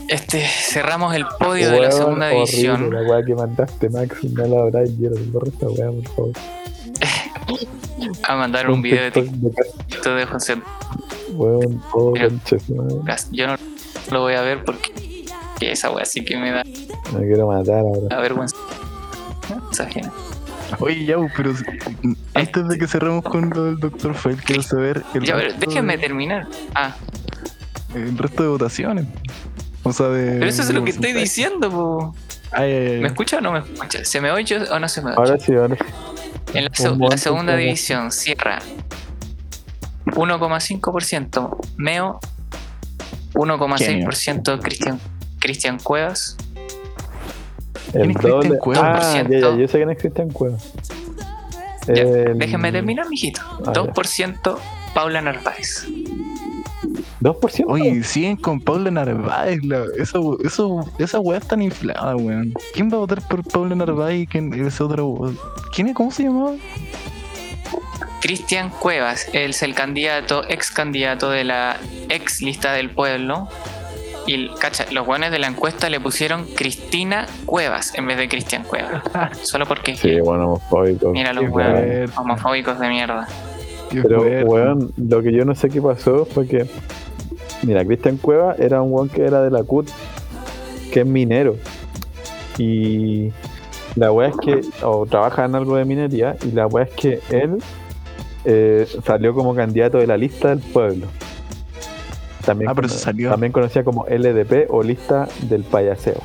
[0.09, 2.93] Este, cerramos el podio de la Weón, segunda horrible, división.
[2.93, 6.31] La weá que mandaste, Max, no la habrá y borra esa weá, por favor.
[8.27, 10.57] A mandar un video de TikTok de José
[11.31, 13.05] Weón, conches, weón.
[13.05, 13.29] Gas.
[13.31, 13.55] Yo no
[14.11, 15.25] lo voy a ver porque
[15.57, 16.63] que esa wea sí que me da
[17.17, 18.19] Me quiero matar ahora.
[18.19, 18.57] vergüenza.
[19.79, 20.11] ajena.
[20.79, 21.53] Oye, ya, pero
[22.33, 24.15] antes de que cerremos con lo del Dr.
[24.15, 26.47] File, quiero saber el, Ya, pero déjenme de, terminar.
[26.73, 26.95] Ah,
[27.95, 29.05] el resto de votaciones.
[29.83, 30.39] O sea, de.
[30.39, 32.15] pero eso es lo que estoy diciendo, po.
[32.51, 32.99] Ay, ay, ay.
[33.01, 34.05] ¿Me escucha o no me escucha?
[34.05, 35.17] ¿Se me oye o no se me oye?
[35.17, 35.83] Ahora sí, ahora sí.
[36.53, 38.59] En la, segunda división cierra
[40.05, 42.19] 1,5% Meo,
[43.33, 44.99] 1,6% Cristian
[45.39, 46.37] Cristian Cuevas,
[47.87, 48.59] El ¿Quién es Cristian doble.
[48.59, 49.05] Cuevas?
[49.05, 50.71] Ah, ya, ya, yo sé quién es Cristian Cuevas.
[51.87, 53.41] El- déjenme terminar, mijito.
[53.65, 53.81] Ah, ya.
[53.81, 54.57] 2%
[54.93, 55.87] Paula Narváez.
[57.21, 57.65] 2%.
[57.67, 59.63] Oye, siguen con Paula Narváez.
[59.63, 62.53] La, eso, eso, esa weá es tan inflada, weón.
[62.73, 65.33] ¿Quién va a votar por Paula Narváez y quién es otro?
[65.73, 65.95] ¿Quién es?
[65.95, 66.53] ¿Cómo se llamaba?
[68.21, 71.77] Cristian Cuevas es el candidato, ex candidato de la
[72.09, 73.49] ex lista del pueblo.
[74.25, 78.63] Y cacha, los buenos de la encuesta le pusieron Cristina Cuevas en vez de Cristian
[78.63, 79.03] Cuevas.
[79.43, 81.09] Solo porque Sí, bueno, homofóbico.
[81.11, 83.27] mira los hueones homofóbicos de mierda.
[84.01, 84.43] Pero, fuerte.
[84.45, 86.65] weón, lo que yo no sé qué pasó fue que.
[87.63, 89.87] Mira, Cristian Cueva era un weón que era de la CUT,
[90.91, 91.55] que es minero.
[92.57, 93.31] Y
[93.95, 94.61] la weá es que.
[94.83, 97.57] O trabaja en algo de minería, y la weá es que él
[98.45, 101.07] eh, salió como candidato de la lista del pueblo.
[102.45, 103.29] También, Ah, pero se salió.
[103.29, 106.21] también conocida como LDP o lista del payaseo.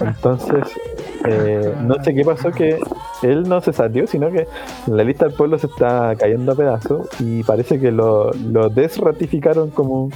[0.00, 0.64] Entonces,
[1.26, 2.78] eh, no sé qué pasó que
[3.22, 4.46] él no se salió, sino que
[4.86, 9.70] la lista del pueblo se está cayendo a pedazos y parece que lo, lo desratificaron
[9.70, 10.10] como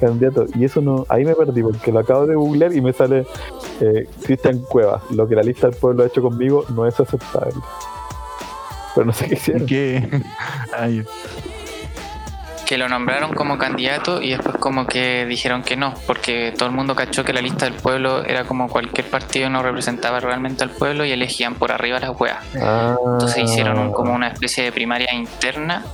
[0.00, 0.46] candidato.
[0.54, 3.26] Y eso no, ahí me perdí porque lo acabo de googlear y me sale
[3.80, 5.02] eh, Cristian Cuevas.
[5.10, 7.54] Lo que la lista del pueblo ha hecho conmigo no es aceptable.
[8.94, 9.66] Pero no sé qué hicieron.
[9.66, 10.22] ¿Qué?
[10.76, 11.04] Ay,
[12.66, 16.74] Que lo nombraron como candidato y después como que dijeron que no, porque todo el
[16.74, 20.70] mundo cachó que la lista del pueblo era como cualquier partido no representaba realmente al
[20.70, 22.38] pueblo y elegían por arriba las weas.
[22.60, 25.84] Ah, Entonces hicieron un- como una especie de primaria interna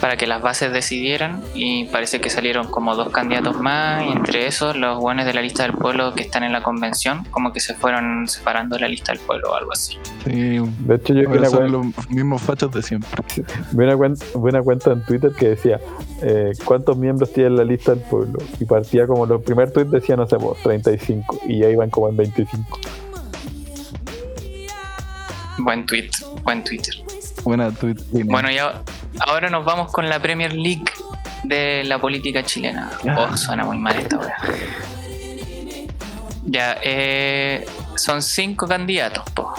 [0.00, 4.46] para que las bases decidieran y parece que salieron como dos candidatos más y entre
[4.46, 7.58] esos los buenos de la lista del pueblo que están en la convención como que
[7.60, 9.98] se fueron separando de la lista del pueblo o algo así.
[10.24, 10.58] sí.
[10.80, 13.10] De hecho, yo vi son los mismos fachos de siempre.
[13.72, 15.80] vi una cuen- vi una cuenta en Twitter que decía
[16.22, 18.38] eh, cuántos miembros tiene la lista del pueblo.
[18.60, 21.40] Y partía como los primer tweet decía, no sé, vos, 35.
[21.48, 22.78] Y ya iban como en 25.
[25.58, 26.10] Buen tweet,
[26.44, 26.94] buen Twitter.
[27.44, 27.96] Buena tweet.
[28.12, 28.82] Bueno, ya
[29.26, 30.84] ahora nos vamos con la Premier League
[31.44, 32.90] de la política chilena.
[33.16, 34.36] Oh, suena muy mal esta wea.
[36.44, 37.66] Ya, eh,
[37.96, 39.52] son cinco candidatos, po.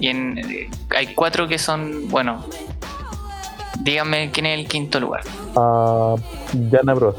[0.00, 2.44] Y en, eh, hay cuatro que son, bueno,
[3.78, 5.22] Díganme quién es el quinto lugar.
[5.54, 6.14] a
[6.72, 7.14] Jana Bros.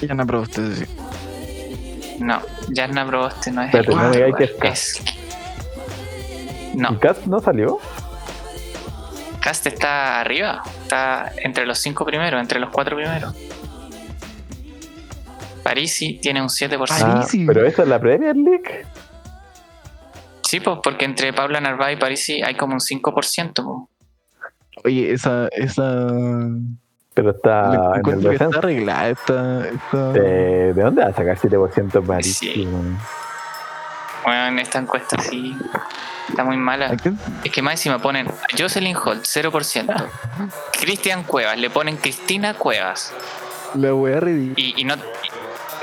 [0.00, 0.84] Ya no usted sí.
[2.18, 5.02] No, Yarna Proboste no es el no quinto que es Es-
[6.74, 7.78] No, ¿Y no salió?
[9.48, 10.62] Cast está arriba.
[10.82, 13.34] Está entre los cinco primeros, entre los cuatro primeros.
[15.62, 16.86] Parisi tiene un 7%.
[16.90, 17.46] Ah, Ah, sí.
[17.46, 18.84] pero esa es la Premier League.
[20.42, 23.54] Sí, pues porque entre Paula Narváez y Parisi hay como un 5%.
[23.64, 23.88] po.
[24.84, 26.06] Oye, esa, esa.
[27.14, 28.58] Pero está le en el encuentro que está descenso.
[28.58, 29.68] arreglada esta.
[29.68, 30.12] esta...
[30.12, 32.36] ¿De dónde va a sacar 7% París?
[32.36, 32.68] Sí.
[34.24, 35.56] Bueno, esta encuesta sí
[36.28, 36.86] está muy mala.
[36.86, 36.96] ¿A?
[37.44, 40.06] Es que más encima ponen a Jocelyn Holt, 0%.
[40.80, 43.12] Cristian Cuevas, le ponen Cristina Cuevas.
[43.74, 44.54] La wea ridícula.
[44.56, 44.98] Y, y no, y-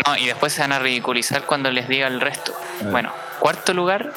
[0.08, 2.54] no, y después se van a ridiculizar cuando les diga el resto.
[2.92, 4.12] Bueno, cuarto lugar,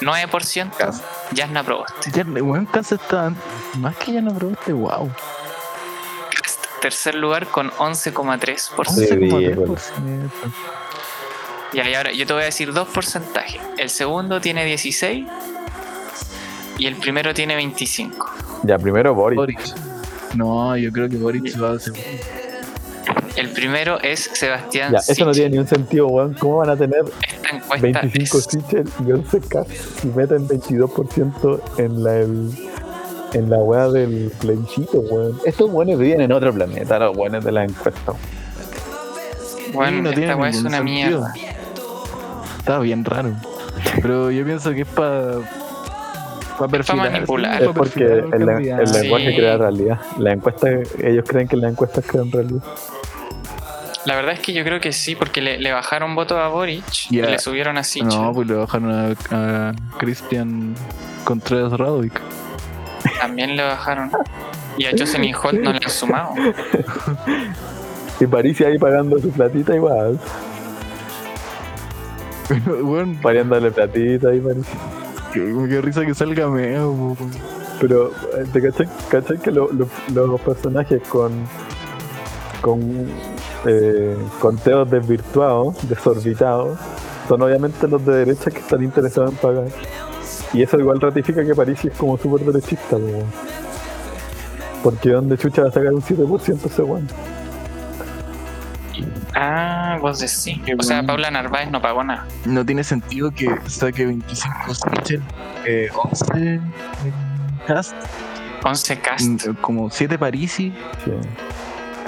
[0.00, 1.04] 9%, Cast.
[1.34, 2.10] Jasna Proboste.
[2.10, 3.32] Ya, weón, está
[3.78, 5.10] más que ya no probaste, wow.
[6.80, 8.84] Tercer lugar con 11,3%.
[8.94, 9.06] Sí.
[9.06, 9.74] ridículo.
[9.76, 10.30] 11,3%.
[11.72, 13.60] Ya, y ahora yo te voy a decir dos porcentajes.
[13.78, 15.26] El segundo tiene 16
[16.78, 18.26] y el primero tiene 25.
[18.64, 19.36] Ya, primero Boris.
[19.36, 19.60] Boric.
[20.34, 21.92] No, yo creo que Boric va a ser.
[23.36, 26.34] El primero es Sebastián Ya, eso no tiene ni un sentido, weón.
[26.34, 29.70] ¿Cómo van a tener Esta encuesta 25 es- Sichel y 11 Cast
[30.04, 32.70] y meten 22% en la, el-
[33.32, 35.38] en la weá del plebiscito, weón?
[35.46, 38.12] Estos weones viven en otro planeta, los weones de la encuesta.
[39.72, 41.20] Bueno, no esta weá es una sentido.
[41.20, 41.34] mierda.
[42.60, 43.34] Está bien raro.
[44.02, 45.38] Pero yo pienso que es para.
[46.58, 47.10] Para perfilar.
[47.10, 47.62] manipular.
[47.62, 48.86] Es pa' porque el, el.
[48.86, 49.00] Sí.
[49.00, 50.00] lenguaje crea realidad.
[50.18, 50.68] La encuesta,
[51.02, 52.62] ellos creen que las encuestas crean realidad.
[54.04, 57.10] La verdad es que yo creo que sí, porque le, le bajaron votos a Boric
[57.10, 58.08] y le subieron a Sichel.
[58.08, 60.74] No, pues le bajaron a, a Cristian
[61.24, 62.20] Contreras Radovic.
[63.20, 64.10] También le bajaron.
[64.76, 66.34] Y a Jocelyn Holt no le han sumado.
[68.20, 70.20] Y París ahí pagando su platita igual.
[72.64, 74.66] Pero, weón, Pariéndole platita ahí, París.
[75.32, 76.90] qué, qué risa que salga meo.
[76.92, 77.16] weón.
[77.80, 81.32] Pero, eh, ¿te cachai, cachai que lo- lo- los personajes con
[82.60, 83.06] con
[83.64, 86.78] eh, conteos desvirtuados, desorbitados,
[87.26, 89.68] son obviamente los de derecha que están interesados en pagar?
[90.52, 93.24] Y eso igual ratifica que París es como súper derechista, weón.
[94.82, 97.06] Porque ¿dónde chucha va a sacar un 7% ese weón?
[99.42, 100.60] Ah, vos decís.
[100.66, 101.02] Qué O sea.
[101.02, 102.26] Paula Narváez no pagó nada.
[102.44, 105.20] No tiene sentido que saque 25 Snitcher,
[105.66, 106.60] eh, 11 eh,
[107.66, 107.94] cast,
[108.62, 109.46] 11 cast.
[109.46, 110.74] mm, como 7 Parisi.
[111.04, 111.12] Sí.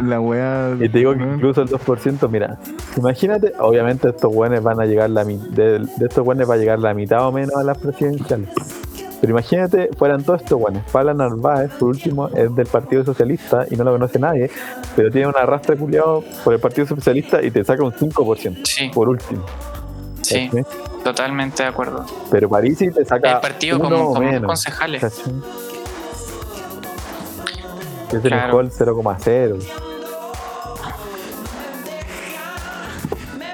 [0.05, 0.75] La wea.
[0.79, 2.59] Y te digo que incluso el 2%, mira,
[2.97, 6.57] imagínate, obviamente estos buenos van a llegar la mi- de, de estos buenos va a
[6.59, 8.49] llegar la mitad o menos a las presidenciales.
[9.23, 10.83] Pero imagínate, fueran todos estos buenos.
[10.91, 14.51] Pablo Narváez, por último, es del Partido Socialista y no lo conoce nadie,
[14.97, 18.91] pero tiene un arrastre culiado por el Partido Socialista y te saca un 5%, Sí,
[18.93, 19.45] por último.
[20.23, 20.65] sí, ¿cachai?
[21.05, 22.05] totalmente de acuerdo.
[22.33, 24.47] Pero Parisi te saca El partido uno como, como menos.
[24.49, 25.01] concejales.
[25.01, 25.33] ¿cachai?
[28.09, 28.47] Es el Claro.
[28.49, 29.59] mejor 0,0.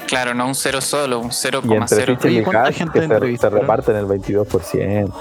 [0.06, 2.16] Claro, no un cero solo, un Y entre 0,0.
[2.16, 5.12] Sichel Oye, y ¿cuánta gente se, se reparten el 22%.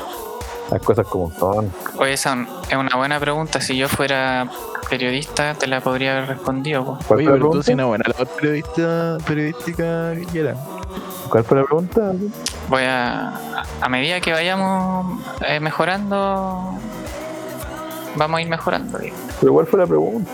[0.72, 1.72] Las cosas como son.
[1.97, 3.61] Oye, esa es una buena pregunta.
[3.61, 4.47] Si yo fuera
[4.89, 6.84] periodista, te la podría haber respondido.
[6.86, 6.99] po.
[7.07, 7.65] ¿Cuál Oye, fue la pero tú pregunta?
[7.65, 10.55] sí una buena labor periodista, periodística que era.
[11.30, 12.11] ¿Cuál fue la pregunta?
[12.70, 13.34] Voy a.
[13.82, 16.74] A medida que vayamos eh, mejorando,
[18.15, 18.97] vamos a ir mejorando.
[18.97, 19.15] digo.
[19.39, 20.32] Pero ¿cuál fue la pregunta?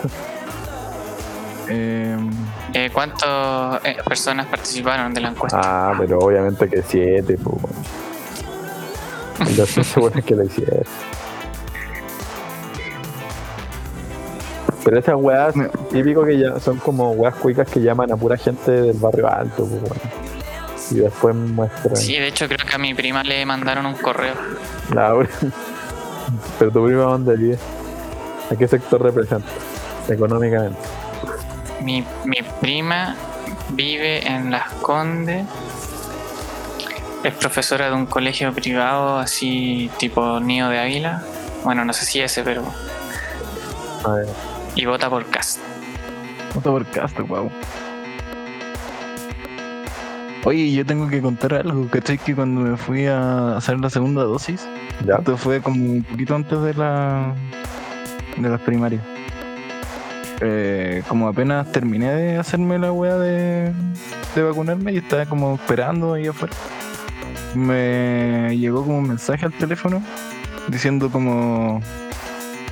[1.69, 2.17] Eh,
[2.75, 5.61] Eh, ¿Cuántas eh, personas participaron de la encuesta?
[5.63, 7.55] Ah, pero obviamente que siete, pues.
[9.41, 10.83] Y los estoy seguro que la hicieron.
[14.83, 15.55] Pero esas weas,
[15.91, 19.65] típico que ya son como weas cuicas que llaman a pura gente del barrio alto,
[19.65, 20.23] pues, weón.
[20.91, 21.95] Y después muestran.
[21.95, 24.35] Sí, de hecho creo que a mi prima le mandaron un correo.
[24.93, 25.29] Laura.
[26.59, 27.57] Pero tu prima dónde vive?
[28.51, 29.47] ¿A qué sector representa?
[30.09, 30.77] Económicamente.
[31.81, 33.15] Mi, mi prima
[33.69, 35.45] vive en Las Condes.
[37.23, 41.23] Es profesora de un colegio privado así tipo Nido de Ávila.
[41.63, 42.63] Bueno, no sé si ese, pero...
[44.05, 44.27] A ver.
[44.75, 45.59] Y vota por Cast.
[46.53, 47.49] Nota por Castro, wow.
[50.43, 52.17] Oye, yo tengo que contar algo, ¿cachai?
[52.17, 54.67] Que cuando me fui a hacer la segunda dosis,
[55.07, 55.15] ¿Ya?
[55.15, 57.33] esto fue como un poquito antes de la
[58.35, 59.01] de las primarias.
[60.41, 63.71] Eh, como apenas terminé de hacerme la wea de,
[64.35, 66.53] de vacunarme y estaba como esperando ahí afuera.
[67.55, 70.01] Me llegó como un mensaje al teléfono
[70.67, 71.81] diciendo como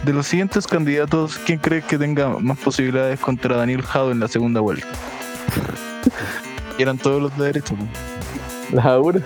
[0.04, 4.28] de los siguientes candidatos, ¿quién cree que tenga más posibilidades contra Daniel Jado en la
[4.28, 4.88] segunda vuelta?
[6.78, 7.76] Y eran todos los de derecha.
[8.72, 9.20] La Aura,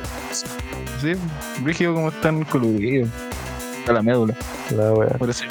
[1.00, 1.14] Sí,
[1.64, 3.10] Rígido como están coludidos.
[3.88, 4.34] A la médula.
[4.76, 5.10] la wea.
[5.12, 5.46] Por eso.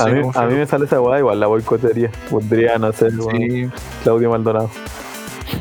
[0.00, 2.10] A mí, a me sale esa weá, igual la boicotería.
[2.30, 2.92] Sé, weón,
[3.36, 3.68] Sí,
[4.02, 4.70] Claudio Maldonado.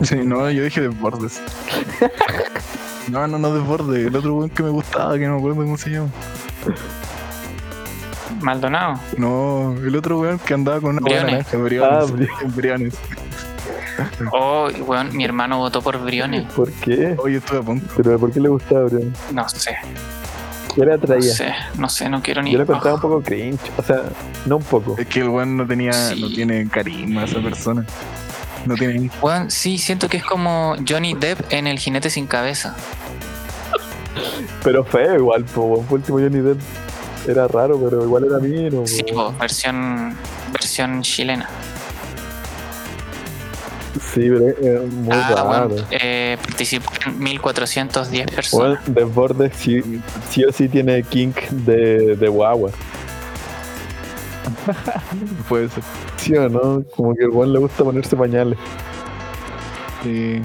[0.01, 1.41] sí, no, yo dije desbordes.
[3.09, 4.07] No, no, no desbordes.
[4.07, 6.09] El otro weón que me gustaba, que no me acuerdo cómo se llama.
[8.41, 8.99] Maldonado.
[9.17, 11.31] No, el otro weón que andaba con una Briones.
[11.53, 12.55] naranja, Ah, Briones.
[12.55, 12.93] Briones.
[14.33, 16.43] Oh, weón, mi hermano votó por Briones.
[16.53, 17.15] ¿Por qué?
[17.17, 17.87] Oye, estuve a punto.
[17.95, 19.13] ¿Pero por qué le gustaba, Brian?
[19.31, 19.75] No sé,
[20.73, 21.21] ¿Qué le no atraía?
[21.33, 22.51] sé, no sé, no quiero ni.
[22.51, 23.59] Yo le encontraba Oh, un poco cringe.
[23.77, 24.01] O sea,
[24.45, 24.95] no un poco.
[24.97, 26.19] Es que el weón no tenía, Sí.
[26.21, 27.85] no tiene carisma esa persona.
[28.67, 32.75] No tiene Weón, sí, siento que es como Johnny Depp en El Jinete Sin Cabeza.
[34.63, 35.83] Pero feo igual, po.
[35.83, 36.59] Por último Johnny Depp
[37.27, 38.85] era raro, pero igual era mino.
[38.87, 40.15] Sí, po, versión,
[40.51, 41.49] versión chilena.
[44.13, 45.69] Sí, pero era muy ah, raro.
[45.69, 48.79] bueno, eh, participó en 1410 Bueno, personas.
[48.87, 52.71] Desbordes sí, sí o sí tiene kink de, de guagua.
[55.49, 55.83] puede ser.
[56.17, 56.83] ¿Sí o no?
[56.95, 58.57] Como que al weón le gusta ponerse pañales.
[60.03, 60.41] Sí.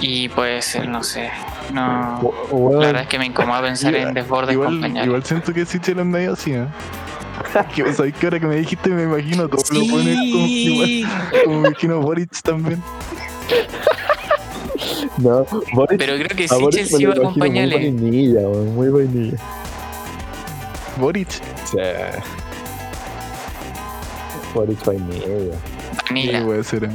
[0.00, 1.30] Y puede ser, no sé.
[1.72, 2.20] No.
[2.20, 5.06] O- o weón, La verdad es que me incomoda pensar en desbordes con pañales.
[5.06, 6.66] igual siento que sí es medio así, ¿eh?
[7.74, 10.90] que, ¿Sabes que ahora que me dijiste me imagino todo lo pones como, igual,
[11.44, 12.82] como me imagino Boric también.
[15.18, 17.74] no, Boris, Pero creo que Sichel sí lo va con imagino muy pañales.
[17.74, 18.40] vainilla,
[18.74, 19.38] muy vainilla.
[20.98, 21.28] Boric.
[21.70, 21.78] Sí.
[24.54, 25.24] Boris vainilla.
[25.26, 25.50] Sí,
[26.08, 26.44] Vanilla.
[26.44, 26.90] puede ser, ¿eh?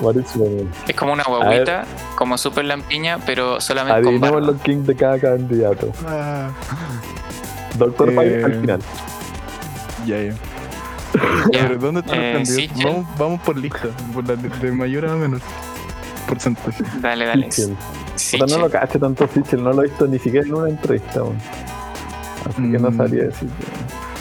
[0.00, 0.70] Boris vainilla.
[0.86, 1.84] Es como una guaguita,
[2.16, 4.52] como super lampiña, pero solamente con Adivinemos barba.
[4.52, 5.92] los kings de cada candidato.
[6.06, 6.50] Ah,
[7.76, 8.80] Doctor Eh, Fire al final.
[10.06, 10.32] ya, ya.
[11.52, 11.60] Ya.
[11.68, 12.54] Pero ¿dónde están Eh, los candidatos?
[12.76, 12.86] Sichel.
[12.92, 15.40] Vamos, vamos por lista, por la de, de mayor a menor
[16.28, 16.84] porcentaje.
[17.00, 17.48] Dale, dale.
[18.16, 21.22] Sí, no lo cacho tanto Sichel, no lo he visto ni siquiera en una entrevista.
[22.48, 22.96] Así que no Mm.
[22.96, 23.48] sabría decir.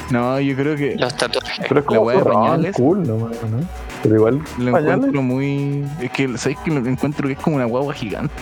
[0.10, 1.66] No, yo creo que Los tatuajes.
[1.68, 2.76] Pero es La como pañales.
[2.76, 3.30] cool, no, ¿no?
[4.04, 4.96] Pero igual, lo pañales.
[4.96, 5.86] encuentro muy.
[6.02, 8.34] Es que, ¿sabes que Lo encuentro que es como una guagua gigante.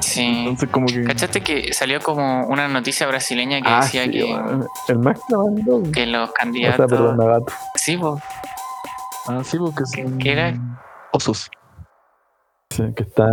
[0.00, 0.22] Sí.
[0.24, 1.04] Entonces, como que.
[1.04, 4.38] ¿Cachaste que salió como una noticia brasileña que Ah, decía sí, que.
[4.88, 5.20] El Max
[5.92, 6.76] que los O candidatos.
[6.76, 7.52] sea, perdón, Nagato.
[7.74, 8.18] Sí, po.
[9.28, 10.18] Ah, sí, porque son.
[10.18, 10.54] ¿Qué era?
[11.12, 11.50] Osos.
[12.76, 13.32] Sí, que están.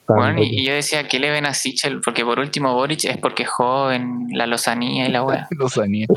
[0.00, 2.00] están Bueno, y, y yo decía, ¿qué le ven a Sichel?
[2.00, 5.46] Porque por último Boric es porque es joven, la lozanía y la wea.
[5.50, 6.08] Los aníes.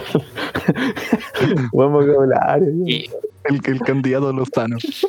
[1.72, 2.68] Buen vocabulario.
[2.86, 3.10] Y,
[3.46, 5.06] El, el candidato Thanos.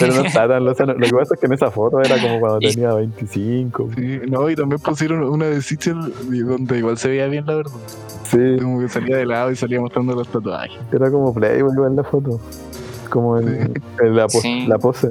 [0.00, 0.94] Pero no está tan lozano.
[0.94, 3.90] Lo que pasa es que en esa foto era como cuando Y- tenía 25.
[3.96, 5.96] Sí, no, y también pusieron una de Sichel
[6.46, 7.72] donde igual se veía bien, la verdad.
[8.24, 10.72] Sí, Como que salía de lado y salía mostrando los tatuajes.
[10.92, 12.40] era como Playboy igual la foto.
[13.10, 13.70] Como el,
[14.02, 14.66] el- la, pos- Sí.
[14.66, 15.10] la pose.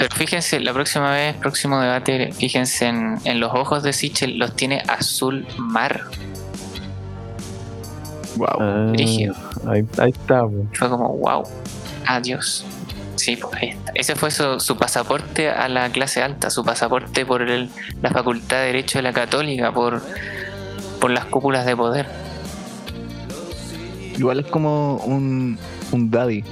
[0.00, 4.56] Pero fíjense, la próxima vez, próximo debate, fíjense en, en los ojos de Sichel, los
[4.56, 6.04] tiene azul mar.
[8.36, 8.46] Wow.
[8.60, 8.92] Ah,
[9.68, 10.42] ahí, ahí está.
[10.72, 11.42] Fue como, wow,
[12.06, 12.64] adiós.
[13.16, 13.92] Sí, pues ahí está.
[13.94, 17.68] ese fue su, su pasaporte a la clase alta, su pasaporte por el-
[18.00, 20.00] la Facultad de Derecho de la Católica, por,
[20.98, 22.06] por las cúpulas de poder.
[24.16, 25.58] Igual es como un,
[25.92, 26.42] un daddy.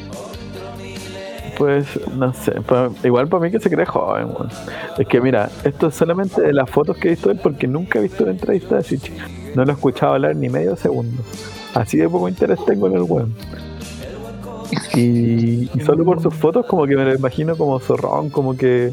[1.58, 2.52] Pues no sé,
[3.02, 4.48] igual para mí que se cree joven, weón.
[4.96, 7.98] Es que mira, esto es solamente de las fotos que he visto él porque nunca
[7.98, 9.12] he visto la entrevista de Sichi.
[9.56, 11.20] No lo he escuchado hablar ni medio segundo.
[11.74, 13.34] Así de poco interés tengo en el weón.
[14.94, 18.92] Y, y solo por sus fotos como que me lo imagino como zorrón, como que...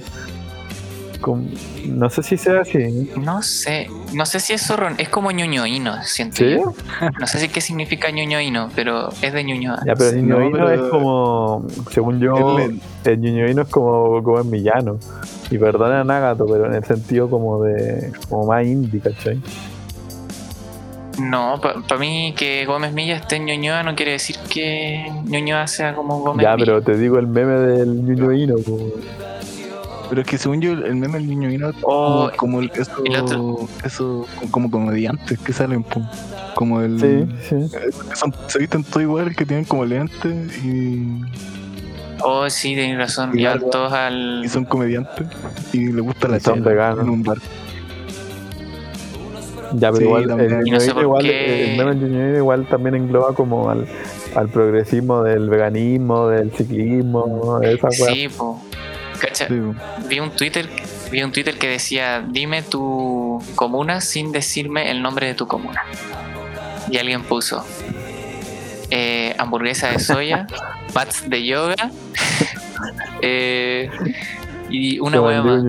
[1.25, 1.43] como-
[1.87, 3.09] no sé si sea así.
[3.19, 6.51] No sé, no sé si es zorrón, es como ñoñoíno, siento ¿Sí?
[6.51, 6.73] yo.
[7.19, 9.79] No sé si qué significa ñoñoíno, pero es de Ñuñoa.
[9.87, 12.59] Ya, pero No, ñoñoíno pero- es como, según yo,
[13.05, 14.99] el ñoñoíno es como, como en villano.
[15.49, 19.41] Y perdona a Nagato, pero en el sentido como de, como más indie, ¿cachai?
[21.19, 25.95] No, para mí que Gómez Milla esté en Ñuñoa no quiere decir que Ñuñoa sea
[25.95, 26.65] como Gómez Ya, Milla.
[26.65, 28.77] pero te digo el meme del ñoñoíno, como,
[30.09, 32.91] Pero es que según yo, el meme del niño vino Oh, como, como el, eso,
[33.05, 33.67] el otro.
[33.83, 36.01] eso, como comediantes que salen, po.
[36.53, 36.99] como el.
[36.99, 37.55] sí, sí.
[37.75, 41.21] eh, que son- se visten todo igual, que tienen como lentes y,
[42.23, 43.37] Oh, sí, tenés razón.
[43.37, 44.41] Y van todos al.
[44.45, 45.27] y son comediantes
[45.73, 46.99] y les gusta la son veganos.
[47.03, 47.37] en un bar.
[49.73, 50.51] Ya, pero Sí, igual, también.
[50.51, 53.85] el no sé ñoñoíno por igual, qué- el meme del igual también engloba como al,
[54.35, 58.13] al progresismo del veganismo, del ciclismo, de esa weá.
[58.13, 58.61] Sí, po.
[59.19, 59.47] Cacha,
[60.07, 60.67] vi un Twitter,
[61.11, 65.81] vi un Twitter que decía, dime tu comuna sin decirme el nombre de tu comuna.
[66.91, 67.65] Y alguien puso
[68.91, 70.47] eh, hamburguesa de soya,
[70.93, 71.75] pats de yoga
[73.21, 73.89] eh,
[74.69, 75.63] y una hueá más,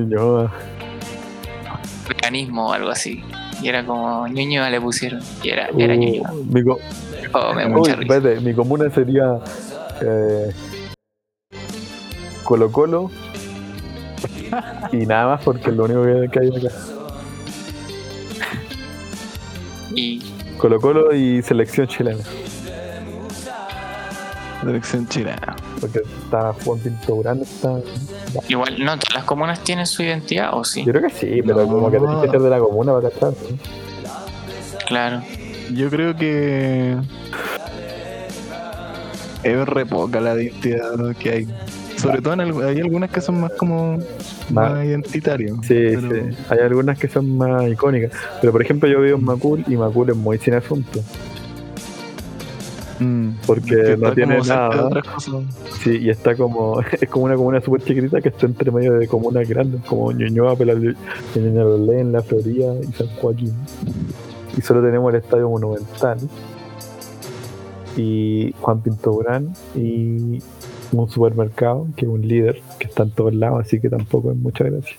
[2.09, 3.23] veganismo o algo así.
[3.63, 5.21] Y era como Ñuñoa le pusieron.
[5.43, 6.33] Y era, era Uh, Ñuñoa.
[6.51, 6.79] mi, co-
[7.33, 9.39] Oh, me uy, espérate, mi comuna sería
[10.01, 10.53] eh,
[12.45, 13.11] Colo Colo
[14.93, 16.75] y nada más porque es lo único que, hay acá.
[19.95, 20.21] Y
[20.59, 22.23] Colo Colo y selección chilena.
[24.63, 25.57] Selección chilena.
[25.81, 27.79] Porque está Juan Pinto Urán, está.
[28.49, 30.85] igual, no todas las comunas tienen su identidad, ¿o sí?
[30.85, 31.69] Yo creo que sí, pero No.
[31.69, 33.31] como que tenés que ser de la comuna para cachar.
[33.31, 33.59] ¿no?
[34.87, 35.23] Claro.
[35.73, 36.97] Yo creo que
[39.43, 41.49] es re poca la identidad que hay.
[41.97, 43.97] Sobre todo en algu- hay algunas que son más como
[44.51, 45.53] Más- más identitarias.
[45.63, 46.37] Sí, pero- sí.
[46.51, 48.13] Hay algunas que son más icónicas.
[48.41, 51.01] Pero por ejemplo, yo vivo en Macul y Macul es muy sin asunto.
[52.99, 54.89] Mm, Porque que no tiene nada.
[55.83, 56.81] Sí, y está como.
[57.01, 60.57] Es como una comuna súper chiquitita que está entre medio de comunas grandes, como Ñuñoa,
[60.57, 63.53] Peñalolén, La Florida y San Joaquín.
[64.57, 66.19] Y solo tenemos el Estadio Monumental.
[67.99, 69.53] Y Juan Pinto Durán.
[69.75, 70.39] Y
[70.93, 74.37] un supermercado, que es un líder, que está en todos lados, así que tampoco es
[74.37, 74.97] mucha gracia.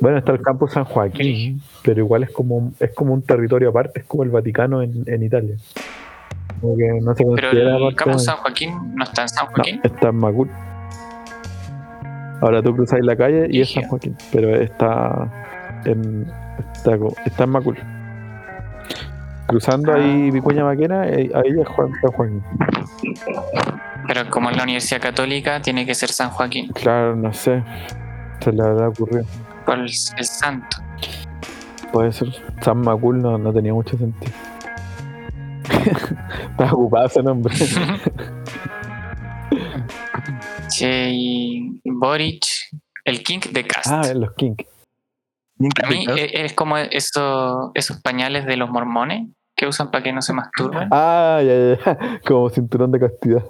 [0.00, 4.00] Bueno, está el campo San Joaquín, pero igual es como, es como un territorio aparte,
[4.00, 5.56] es como el Vaticano en, en Italia.
[6.60, 9.80] Como que no se Pero el campo San Joaquín no está en San no, Joaquín.
[9.82, 10.50] está en Macul.
[12.42, 13.84] Ahora tú cruzáis la calle y es San.
[13.84, 15.30] Joaquín, pero está
[15.86, 16.26] en,
[16.74, 17.78] está, está en Macul.
[19.46, 22.42] Cruzando ahí Vicuña Maquena, ahí ahí es Juan, San Joaquín.
[24.08, 26.68] Pero como es la Universidad Católica, tiene que ser San Joaquín.
[26.72, 27.62] Claro, no sé.
[28.40, 29.24] Se le habrá ocurrido.
[29.64, 30.78] Por el, el santo.
[31.92, 32.28] Puede ser.
[32.62, 34.32] San Macul no, no tenía mucho sentido.
[36.50, 37.54] Estaba ocupado ese nombre.
[40.68, 42.44] Che, y Boric,
[43.04, 43.86] el King de Cast.
[43.90, 44.56] ah, los King.
[45.74, 50.12] Para mí e- es, como eso, esos pañales de los mormones que usan para que
[50.12, 50.88] no se masturben.
[50.90, 52.20] Ah, ya, ya, ya.
[52.26, 53.44] Como cinturón de castidad.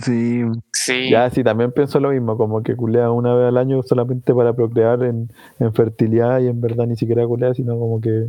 [0.00, 0.42] Sí,
[0.72, 4.34] Sí, Ya, sí, también pienso lo mismo, como que culea una vez al año solamente
[4.34, 8.28] para procrear en, en fertilidad y en verdad ni siquiera culea, sino como que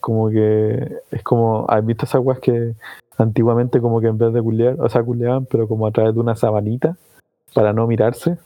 [0.00, 2.74] como que es como, ¿has visto esas weas que
[3.18, 6.20] antiguamente como que en vez de culear, o sea, culeaban, pero como a través de
[6.20, 6.96] una sabanita
[7.54, 8.36] para no mirarse?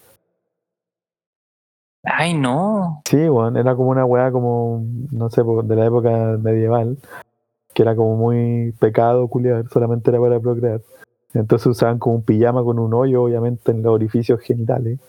[2.07, 3.03] Ay, no.
[3.09, 6.97] Sí, bueno, era como una wea como, no sé, de la época medieval,
[7.75, 10.81] que era como muy pecado culear, solamente era para procrear.
[11.35, 15.01] Entonces usaban como un pijama con un hoyo, obviamente, en los orificios genitales,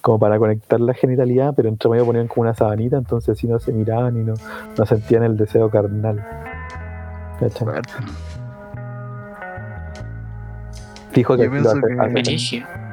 [0.00, 3.58] como para conectar la genitalidad, pero entre medio ponían como una sabanita, entonces así no
[3.58, 4.34] se miraban y no,
[4.76, 6.24] no sentían el deseo carnal.
[7.38, 7.64] ¿Cachai?
[7.64, 7.92] fuerte.
[11.10, 12.83] Fijo que lo que-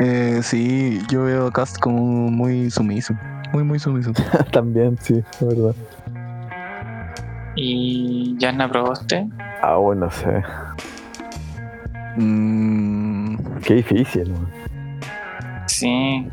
[0.00, 3.14] Eh, sí, yo veo a Cast como muy sumiso.
[3.52, 4.12] Muy, muy sumiso.
[4.52, 5.74] también, sí, es verdad.
[7.56, 9.28] Y Jasna Proboste.
[9.62, 10.42] Ah, bueno, no sé.
[12.16, 14.48] Mm, Qué difícil, man.
[15.66, 16.28] Sí.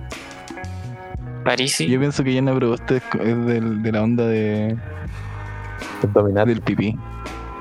[1.43, 1.87] Parisi.
[1.87, 4.77] yo pienso que Yana Proboste es, es del- de la onda de,
[6.45, 6.95] del pipí.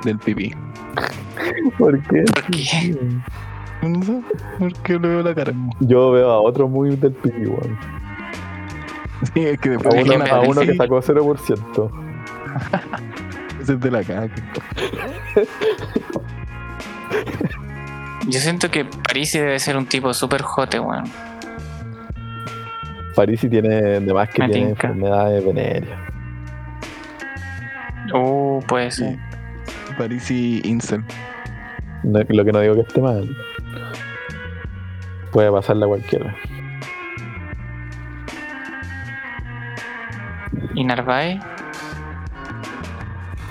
[0.04, 0.54] Del pipí.
[1.78, 2.22] ¿Por qué?
[2.34, 2.96] ¿Por qué?
[3.82, 4.20] No sé,
[4.58, 5.52] porque le veo la cara.
[5.80, 7.78] Yo veo a otro muy del pipi, weón.
[9.34, 11.90] Sí, es que A después Es uno, a uno que sacó 0%.
[13.60, 14.28] ese es de la caca.
[18.28, 21.04] Yo siento que Parisi debe ser un tipo súper jote, weón.
[23.14, 24.88] Parisi tiene, de más que Me tiene tinca.
[24.88, 25.98] enfermedades venéreas.
[28.14, 29.18] Uh, puede ser.
[29.98, 31.02] Parisi Incel.
[32.02, 33.28] No- lo que no digo que esté mal.
[35.32, 36.36] Puede pasarle a cualquiera.
[40.74, 41.40] ¿Y Narváez?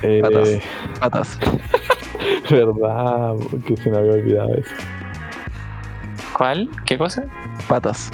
[0.02, 0.50] Eh, Patas.
[1.00, 1.40] Patas.
[2.50, 4.76] verdad, que se me había olvidado eso.
[6.34, 6.70] ¿Cuál?
[6.86, 7.26] ¿Qué cosa?
[7.68, 8.12] Patas.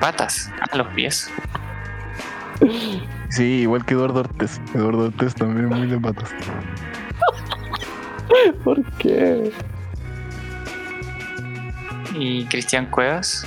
[0.00, 0.52] Patas.
[0.70, 1.30] A los pies.
[3.30, 4.58] Sí, igual que Eduardo Ortiz.
[4.74, 6.34] Eduardo Ortiz también es muy de patas.
[8.64, 9.52] ¿Por qué?
[12.18, 13.46] ¿Y Cristian Cuevas?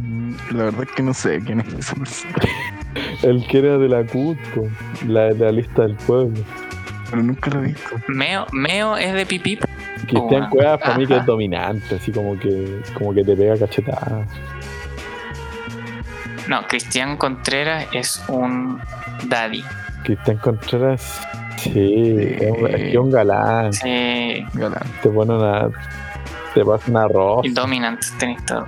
[0.00, 2.34] Mm, La verdad es que no sé quién es esa persona.
[3.22, 4.68] El que era de la Cusco,
[5.06, 6.42] la de la lista del pueblo.
[7.10, 7.90] Pero nunca lo he visto.
[8.08, 9.58] Meo, Meo es de pipí.
[10.08, 11.26] Cristian Oh, Cuevas para mí que es ajá.
[11.26, 14.26] dominante, así como que, como que te pega cachetada.
[16.48, 18.80] No, Cristian Contreras es un
[19.28, 19.64] daddy.
[20.04, 21.20] Cristian Contreras,
[21.58, 21.72] sí,
[22.40, 22.66] es un,
[23.08, 23.72] es galán.
[23.72, 24.82] Sí, Galán.
[25.02, 25.68] Te pone una.
[26.54, 27.46] Te pasa una rosa.
[27.48, 28.66] y dominant, tenéis todo.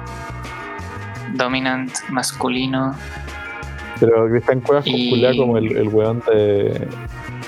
[1.34, 2.94] Dominant, masculino.
[4.00, 6.88] Pero Cristian Cuevas Y- como el, el weón de,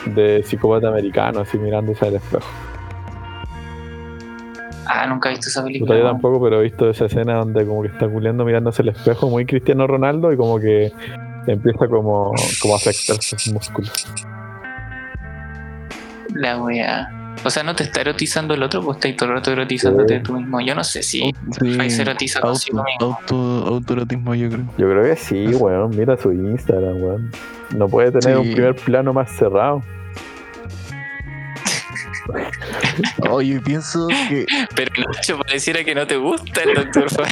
[0.06, 2.46] de psicópata americano, así mirándose al espejo.
[4.88, 5.96] Ah, nunca he visto esa película.
[5.98, 9.28] yo tampoco, pero he visto esa escena donde como que está culeando mirándose al espejo,
[9.28, 10.92] muy Cristiano Ronaldo, y como que
[11.46, 12.32] empieza como,
[12.62, 14.06] como a afectarse sus músculos.
[16.34, 17.10] La wea.
[17.44, 20.22] O sea, no te está erotizando el otro, pues estás todo el rato erotizándote Sí.
[20.22, 20.60] tú mismo.
[20.60, 23.06] Yo no sé si Sí, Fai se erotiza consigo auto, mismo.
[23.20, 24.64] auto, autoerotismo, yo creo.
[24.78, 25.90] Yo creo que sí, weón.
[25.96, 27.30] Mira su Instagram, weón.
[27.76, 28.42] No puede tener Sí.
[28.48, 29.82] un primer plano más cerrado.
[33.30, 34.46] Oye, pienso que.
[34.74, 36.74] Pero Nacho, pareciera que no te gusta el.
[36.74, 37.28] Perdón.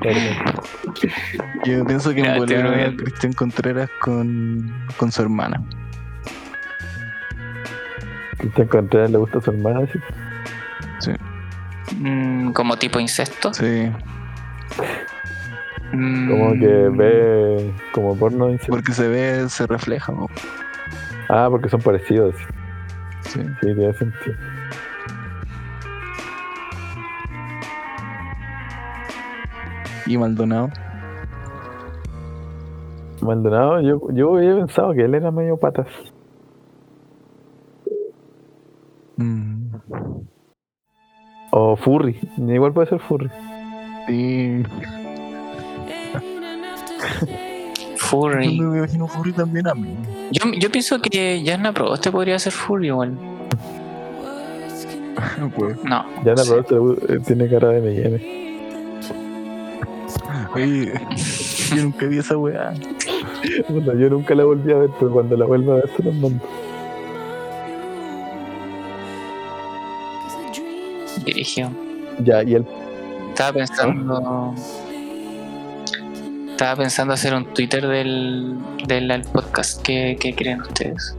[1.64, 3.02] Yo pienso que volar bromeando.
[3.04, 5.62] Cristian Contreras con, con su hermana.
[8.38, 9.98] Cristian Contreras le gusta a su hermana, sí.
[11.00, 11.12] Sí.
[11.98, 13.52] Mm, como tipo incesto.
[13.52, 13.90] Sí.
[15.92, 18.48] Mm, Como que ve como porno.
[18.48, 18.66] dice.
[18.68, 20.12] Porque se ve, se refleja.
[20.12, 20.26] ¿no?
[21.28, 22.34] Ah, porque son parecidos.
[23.22, 23.40] Sí.
[23.60, 24.36] Sí, tiene sentido.
[30.06, 30.70] Y Maldonado.
[33.20, 35.86] Maldonado, yo, yo había pensado que él era medio patas.
[39.18, 39.74] Mm.
[41.50, 42.18] O furry.
[42.38, 43.28] Igual puede ser furry.
[44.06, 44.62] Sí.
[47.96, 48.58] Furry.
[48.58, 49.94] Me imagino Furry también a mí.
[50.32, 53.12] Yo, yo pienso que Jasna Proboste podría ser furry igual.
[55.56, 56.04] Pues, No.
[56.24, 58.48] Ya la Proboste le gu- eh, tiene cara de M&M.
[60.54, 60.92] Oye,
[61.76, 62.72] yo nunca vi esa weá.
[63.68, 66.14] Puta, yo nunca la volví a ver, pero cuando la vuelva a ver se los
[66.14, 66.42] mando.
[71.28, 71.70] Dirigió.
[72.24, 72.66] Ya, y el
[73.30, 74.54] Estaba pensando.
[76.50, 78.56] Estaba pensando hacer un Twitter del,
[78.86, 79.82] del del podcast.
[79.82, 81.16] ¿Qué, qué creen ustedes?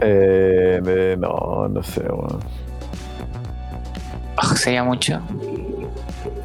[0.00, 2.40] eh, de- no, no sé, weón.
[4.42, 5.20] Oh, sería mucho.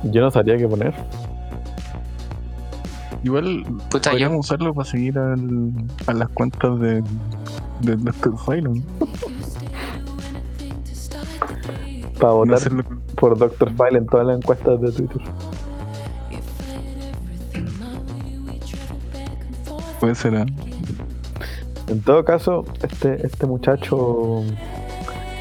[0.04, 0.94] Yo no sabría qué poner.
[3.24, 5.72] Igual Puta, yo, podríamos usarlo para seguir al-
[6.06, 7.02] a las cuentas de,
[7.82, 8.36] de Dr.
[8.46, 8.84] Phylum.
[12.20, 12.62] Para No votar
[13.16, 13.72] por Dr.
[13.72, 15.22] File en todas las encuestas de Twitter.
[20.00, 20.46] Puede ser, ¿eh?
[21.88, 24.44] En todo caso, este, este muchacho,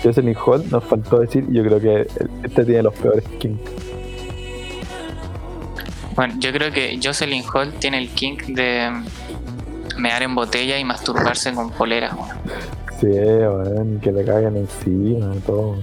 [0.03, 2.07] Jocelyn Hall, nos faltó decir, yo creo que
[2.43, 3.71] este tiene los peores kinks.
[6.15, 8.91] bueno, yo creo que Jocelyn Hall tiene el kink de
[9.97, 12.15] mear en botella y masturbarse con poleras.
[12.15, 12.29] weón.
[13.01, 15.77] Sí, weón, que le caguen encima, todo.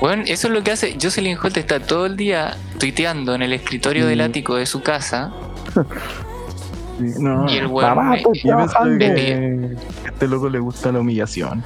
[0.00, 0.96] Bueno, eso es lo que hace.
[1.00, 4.24] Jocelyn Holt está todo el día tuiteando en el escritorio del Mm.
[4.30, 5.32] ático de su casa
[6.98, 8.24] Sí, No, y el weón yo
[8.54, 8.98] trabajando.
[8.98, 9.76] que
[10.06, 11.62] a este loco le gusta la humillación.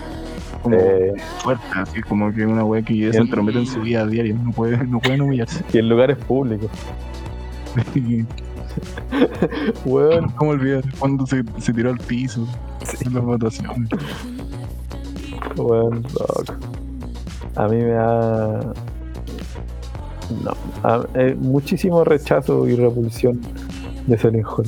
[0.62, 4.34] Como Eh, fuerte, así como que una wea que se entromete en su vida diaria.
[4.34, 5.64] No, puede, no pueden humillarse.
[5.72, 6.68] y en lugares públicos.
[9.84, 12.46] Weón, ¿Cómo olvidar cuando se, se tiró al piso
[13.04, 13.88] en las votaciones?
[15.56, 16.56] weón, loco.
[17.56, 18.72] A mí me da.
[20.44, 20.52] No,
[20.84, 23.40] a- eh, muchísimo rechazo y repulsión
[24.06, 24.66] de Jocelyn Hall.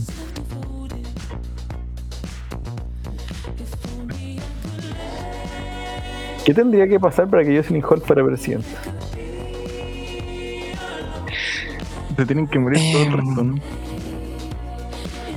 [6.44, 8.66] ¿Qué tendría que pasar para que Jocelyn Hall fuera presidente?
[12.16, 13.54] Se tienen que morir todo el Em, resto, ¿no?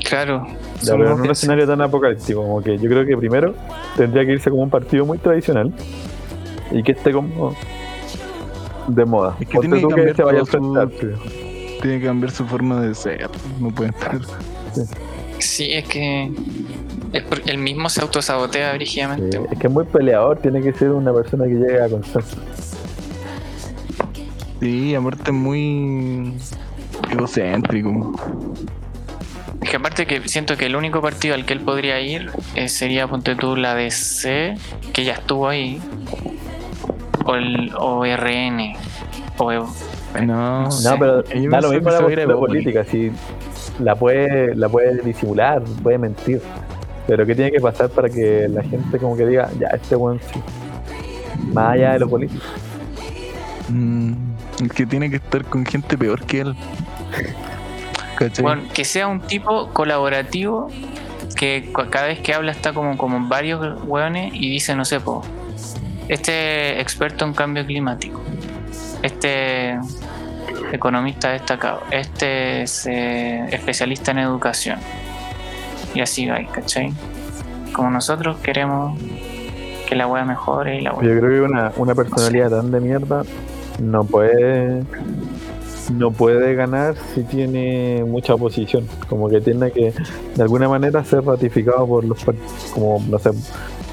[0.08, 0.48] Claro.
[0.82, 3.54] Ya, pero en un escenario tan apocalíptico como que yo creo que primero
[3.96, 5.74] tendría que irse como un partido muy tradicional
[6.72, 7.56] y que esté como
[8.88, 9.36] de moda.
[9.40, 11.80] Es que Ponte tiene que cambiar se vaya todo su-.
[11.82, 13.30] Tiene que cambiar su forma de ser.
[13.60, 14.20] No puede estar.
[15.40, 16.32] Sí, es que
[17.14, 19.40] es por- él mismo se autosabotea Sí, brígidamente.
[19.52, 22.38] es que es muy peleador, tiene que ser una persona que llegue a consenso.
[24.62, 26.34] Sí, aparte es muy
[27.12, 28.14] egocéntrico.
[29.62, 32.70] Es que aparte que siento que el único partido al que él podría ir eh,
[32.70, 34.56] sería, ponte tú, la DC,
[34.94, 35.80] que ya estuvo ahí,
[37.26, 38.74] o el o RN,
[39.38, 39.74] o Evo.
[40.24, 40.88] No, No, Sí.
[40.98, 43.12] pero Yo da lo mismo la política, si
[43.80, 46.42] la puede, la puede disimular, puede mentir.
[47.08, 50.20] Pero ¿qué tiene que pasar para que la gente como que diga, ya, este weón
[50.34, 50.40] sí?
[51.54, 52.44] Más allá de lo político.
[53.70, 54.14] Mm,
[54.74, 56.56] que tiene que estar con gente peor que él.
[58.18, 58.44] ¿Cachai?
[58.44, 60.70] Bueno, que sea un tipo colaborativo
[61.36, 65.22] que cada vez que habla está como, como varios hueones y dice, no sé, po,
[66.08, 68.22] este experto en cambio climático,
[69.02, 69.78] este
[70.72, 74.80] economista destacado, este es eh, especialista en educación.
[75.94, 76.92] Y así va, ¿cachai?
[77.74, 79.00] Como nosotros queremos
[79.88, 81.20] que la hueá mejore y la Yo hueá.
[81.20, 83.24] creo que una, una personalidad tan de mierda
[83.80, 84.84] no puede
[85.94, 88.88] no puede ganar si tiene mucha oposición.
[89.08, 89.94] Como que tiene que
[90.36, 92.26] de alguna manera ser ratificado por los
[92.74, 93.32] como no sé,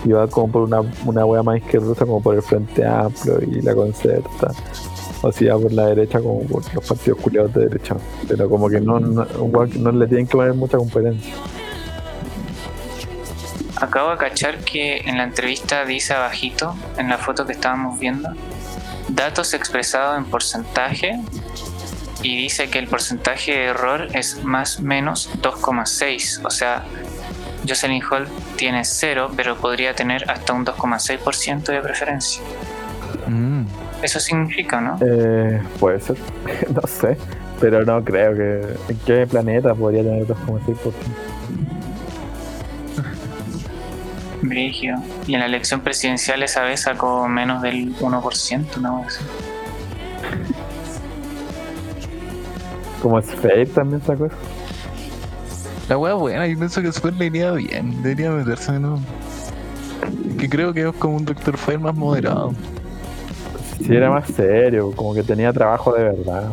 [0.04, 3.74] iba como por una, una wea más izquierdosa como por el Frente Amplio y la
[3.74, 4.52] Concerta.
[5.22, 7.96] O si va por la derecha como por los partidos culiados de derecha.
[8.26, 11.34] Pero como que no, no, no le tienen que poner mucha competencia.
[13.76, 18.28] Acabo de cachar que en la entrevista dice abajito, en la foto que estábamos viendo,
[19.08, 21.20] datos expresados en porcentaje
[22.22, 26.40] y dice que el porcentaje de error es más menos 2,6.
[26.44, 26.84] O sea,
[27.68, 28.28] Jocelyn Hall
[28.62, 32.40] tiene 0, pero podría tener hasta un 2,6% de preferencia.
[33.26, 33.64] Mm.
[34.00, 34.98] Eso significa, ¿no?
[35.00, 36.16] Eh, puede ser,
[36.72, 37.18] no sé.
[37.60, 38.92] Pero no creo que.
[38.92, 40.92] ¿En qué planeta podría tener 2,6%?
[44.42, 44.94] Brigio.
[45.26, 49.04] Y en la elección presidencial esa vez sacó menos del 1%, ¿no?
[53.02, 54.36] Como Sphere también sacó eso.
[55.92, 58.02] La wea buena, yo pienso que Super le iría bien.
[58.02, 58.98] Debería meterse de nuevo.
[60.38, 61.58] Que creo que es como un Dr.
[61.58, 62.54] Fire más moderado.
[63.76, 66.44] Sí, era más serio, como que tenía trabajo de verdad.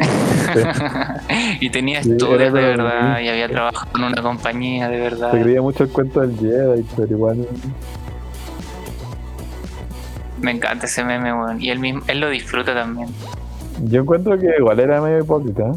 [1.60, 5.30] y tenía Sí, estudios de verdad y había trabajado en una compañía de verdad.
[5.30, 7.46] Se creía mucho el cuento del Jedi, pero igual.
[10.40, 11.62] Me encanta ese meme, weón.
[11.62, 13.06] Y él mismo, él lo disfruta también.
[13.84, 15.62] Yo encuentro que igual era medio hipócrita.
[15.68, 15.74] ¿eh?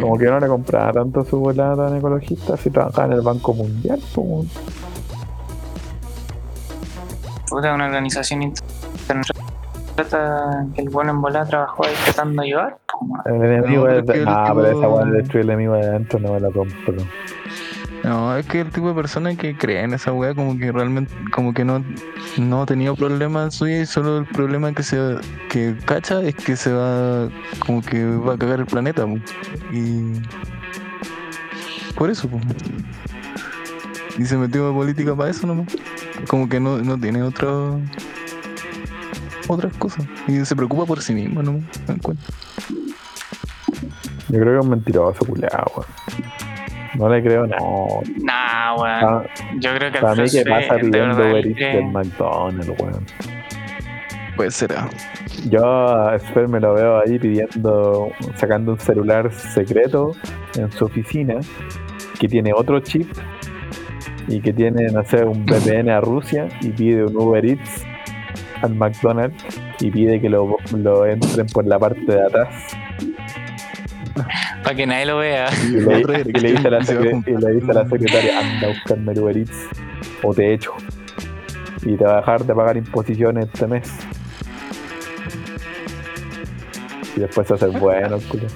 [0.00, 3.54] Como que no le compraba tanto su volada tan ecologista si trabajaba en el Banco
[3.54, 4.00] Mundial.
[4.14, 4.44] Como...
[7.48, 9.46] Puta, una organización internacional
[9.96, 12.78] trata que el bueno en volada trabajó ahí tratando de ayudar.
[13.24, 14.20] El enemigo pero de.
[14.20, 16.94] es Ah, pero esa weá de destruir el enemigo de adentro no me la compro.
[18.06, 21.12] No, es que el tipo de persona que cree en esa wea como que realmente,
[21.32, 21.84] como que no,
[22.38, 25.16] no ha tenido problemas en y solo el problema que se
[25.50, 27.28] que cacha es que se va,
[27.58, 29.04] como que va a cagar el planeta,
[29.72, 30.22] y
[31.96, 32.38] por eso, po.
[34.16, 35.66] y se metió a política para eso nomás,
[36.28, 37.80] como que no, no tiene otro
[39.48, 41.60] otras cosas y se preocupa por sí mismo, ¿no?
[44.28, 46.35] Yo creo que es un mentiroso culeado, weón.
[46.98, 47.62] No le creo nada.
[48.22, 49.04] Nah, weón.
[49.04, 49.24] Ah,
[49.58, 53.06] Yo creo que el Para mí que pasa pidiendo Uber Eats del McDonald's, weón.
[54.36, 54.88] Pues será.
[55.48, 60.12] Yo a Esper me lo veo ahí pidiendo, sacando un celular secreto
[60.56, 61.36] en su oficina
[62.18, 63.08] que tiene otro chip
[64.28, 67.84] y que tiene, no sé, un VPN a Rusia y pide un Uber Eats
[68.62, 69.44] al McDonald's
[69.80, 72.48] y pide que lo, lo entren por la parte de atrás
[74.66, 75.48] Para que nadie lo vea.
[75.62, 79.56] y le, Otra y le dice a la, secretaria anda a buscarme el Uber Eats
[80.24, 80.74] o te echo
[81.82, 83.92] y te va a dejar de pagar imposiciones este mes
[87.16, 88.48] y después se hace bueno culo.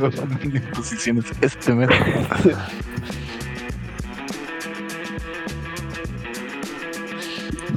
[0.74, 1.90] posiciones este mes.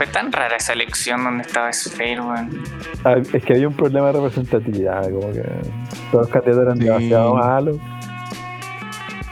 [0.02, 2.64] Fue tan rara esa elección donde estaba Sphere, weón.
[3.06, 5.44] Ah, es que había un problema de representatividad, como que
[6.12, 6.84] todos los candidatos eran Sí.
[6.86, 7.78] demasiado malos.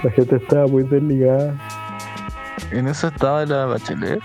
[0.04, 1.56] La gente estaba muy desligada.
[2.70, 4.20] En eso estaba la Bachelet.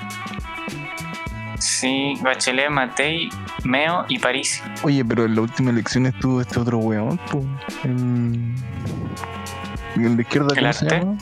[1.60, 3.30] Sí, Bachelet, Matei,
[3.64, 4.62] Meo y París.
[4.82, 7.42] Oye, pero en la última elección estuvo este otro weón, po.
[7.84, 8.54] El,
[9.96, 10.98] el de izquierda, ¿El ¿cómo se arte?
[10.98, 11.16] llama?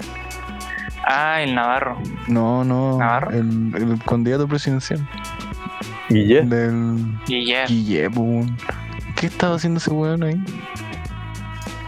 [1.05, 1.99] Ah, el Navarro.
[2.29, 2.99] No, no.
[2.99, 3.31] ¿Navarro?
[3.31, 5.07] El, el candidato presidencial.
[6.09, 7.19] Y ya, Del.
[7.27, 8.57] Guille, weón.
[9.17, 10.45] ¿Qué estaba haciendo ese weón ahí?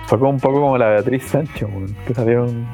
[0.06, 2.66] fue como un poco como la Beatriz Sánchez, weón, que salieron.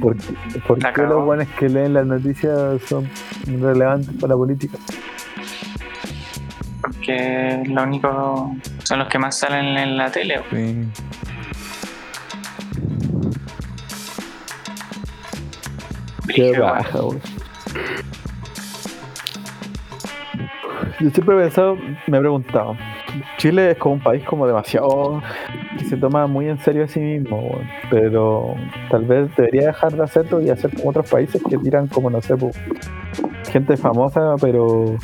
[0.00, 3.08] ¿Por, qué los buenos que leen las noticias son
[3.46, 4.78] relevantes para la política?
[6.80, 10.40] Porque lo único son los que más salen en la tele.
[10.50, 10.88] Sí.
[16.28, 17.20] Qué Brígido, baja, weón.
[21.00, 21.76] Yo siempre he pensado,
[22.08, 22.76] me he preguntado,
[23.36, 25.22] Chile es como un país como demasiado
[25.78, 27.52] que se toma muy en serio a sí mismo,
[27.88, 28.56] pero
[28.90, 32.20] tal vez debería dejar de hacerlo y hacer como otros países que tiran como, no
[32.20, 32.50] sé, po,
[33.50, 34.96] gente famosa, pero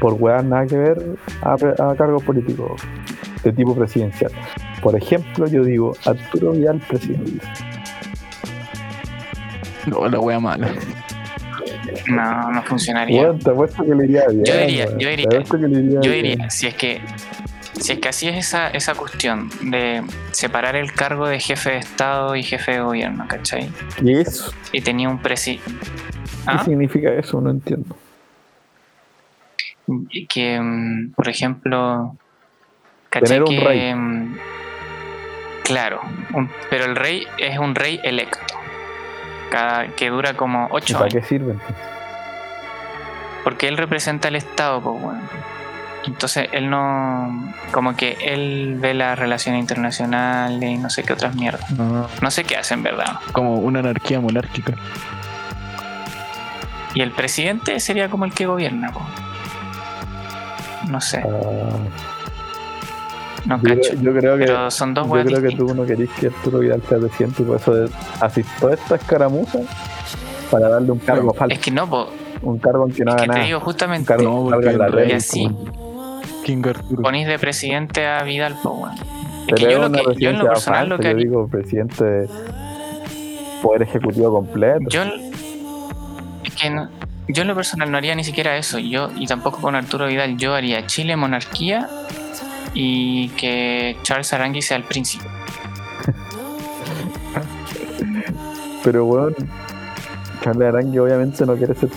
[0.00, 2.82] por weas nada que ver a, a cargos políticos
[3.44, 4.32] de tipo presidencial.
[4.82, 7.40] Por ejemplo, yo digo Arturo Vidal presidente.
[9.90, 10.68] No, la wea mala.
[12.08, 13.22] No, no funcionaría.
[13.22, 14.44] Weón, te apuesto que le iría bien.
[14.44, 16.24] Yo diría- yo diría- que le iría Yo bien.
[16.24, 17.00] diría, si es que
[17.80, 21.76] si es que así es esa, esa cuestión de separar el cargo de jefe de
[21.78, 23.68] Estado y jefe de gobierno, ¿cachai?
[24.02, 24.50] ¿Qué es?
[24.72, 25.58] Y tenía un presi...
[25.58, 25.72] ¿Qué
[26.46, 26.64] ¿Ah?
[26.64, 27.38] significa eso?
[27.40, 27.94] No entiendo.
[30.10, 32.16] Y que, mm, por ejemplo,
[33.10, 33.94] Tener un que, rey.
[33.94, 34.36] mm,
[35.64, 36.00] Claro,
[36.32, 38.38] un- pero el rey es un rey electo,
[39.56, 41.60] cada, que dura como ¿Y ocho para años, qué sirven?
[43.44, 45.20] porque él representa al Estado, pues bueno.
[46.06, 51.34] Entonces él no, como que él ve las relaciones internacionales y no sé qué otras
[51.34, 51.68] mierdas.
[51.72, 53.18] No, No sé qué hace en verdad.
[53.32, 54.74] como una anarquía monárquica.
[56.94, 59.00] Y el presidente sería como el que gobierna, po.
[60.88, 61.76] No sé, Ah,
[63.46, 63.90] no yo, cacho.
[63.90, 66.58] creo- yo creo que Pero son dos Yo creo que tú no querís que Arturo
[66.60, 67.90] Vidal sea presidente y por eso de-
[68.20, 69.58] haces toda esta escaramuza
[70.50, 72.08] para darle un cargo falso, Es que no, po,
[72.42, 74.72] un cargo en que no es haga que te digo Un justamente, cargo No, porque
[74.76, 75.08] la el red.
[75.08, 75.48] y así
[76.44, 77.02] King Arturo.
[77.02, 78.92] ponís de presidente a Vidal, po, weón.
[78.94, 79.00] Es
[79.46, 82.04] Pero que yo, lo que, yo en lo personal lo que yo haría, digo presidente
[82.04, 82.28] de
[83.62, 84.88] poder ejecutivo completo.
[84.88, 85.02] yo,
[86.44, 86.88] es que no-
[87.28, 90.36] yo en lo personal no haría ni siquiera eso, yo y tampoco con Arturo Vidal,
[90.36, 91.88] yo haría Chile monarquía
[92.74, 95.24] y que Charles Arangui sea el príncipe.
[98.84, 99.36] Pero bueno,
[100.42, 101.88] Charles Arangui obviamente no quiere ser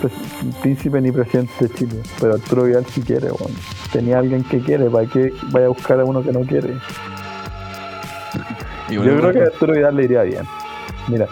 [0.62, 3.54] príncipe ni presidente de Chile, pero Arturo Vidal sí quiere, weón.
[3.92, 6.76] Tenía alguien que quiere, ¿para qué vaya a buscar a uno que no quiere?
[8.90, 10.46] Y Yo bueno, creo que a Arturo Vidal le iría bien.
[11.08, 11.28] Mira,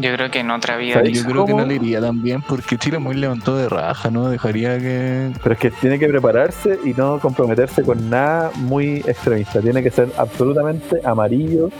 [0.00, 1.02] Yo creo que en otra vida.
[1.04, 4.10] Yo creo que no le iría tan bien porque Chile es muy levantado de raja,
[4.10, 4.28] ¿no?
[4.28, 5.32] Dejaría que.
[5.42, 9.60] Pero es que tiene que prepararse y no comprometerse con nada muy extremista.
[9.60, 11.70] Tiene que ser absolutamente amarillo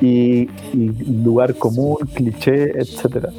[0.00, 0.92] y, y
[1.24, 3.30] lugar común, cliché, etcétera.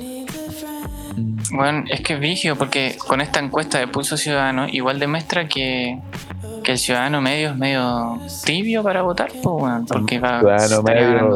[1.51, 5.99] Bueno, es que es vigio porque con esta encuesta de Pulso Ciudadano igual demuestra que,
[6.63, 11.11] que el ciudadano medio es medio tibio para votar, pues, bueno, porque va Ciudadano estaría
[11.11, 11.36] medio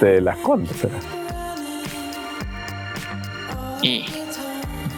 [0.00, 0.76] de las condes.
[0.76, 1.19] será.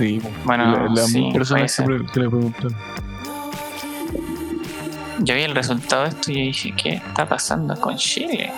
[0.02, 2.70] Sí, Bueno, la- las sí, personas que le preguntan.
[5.20, 8.52] yo vi el resultado de esto y dije, ¿qué está pasando con Chile?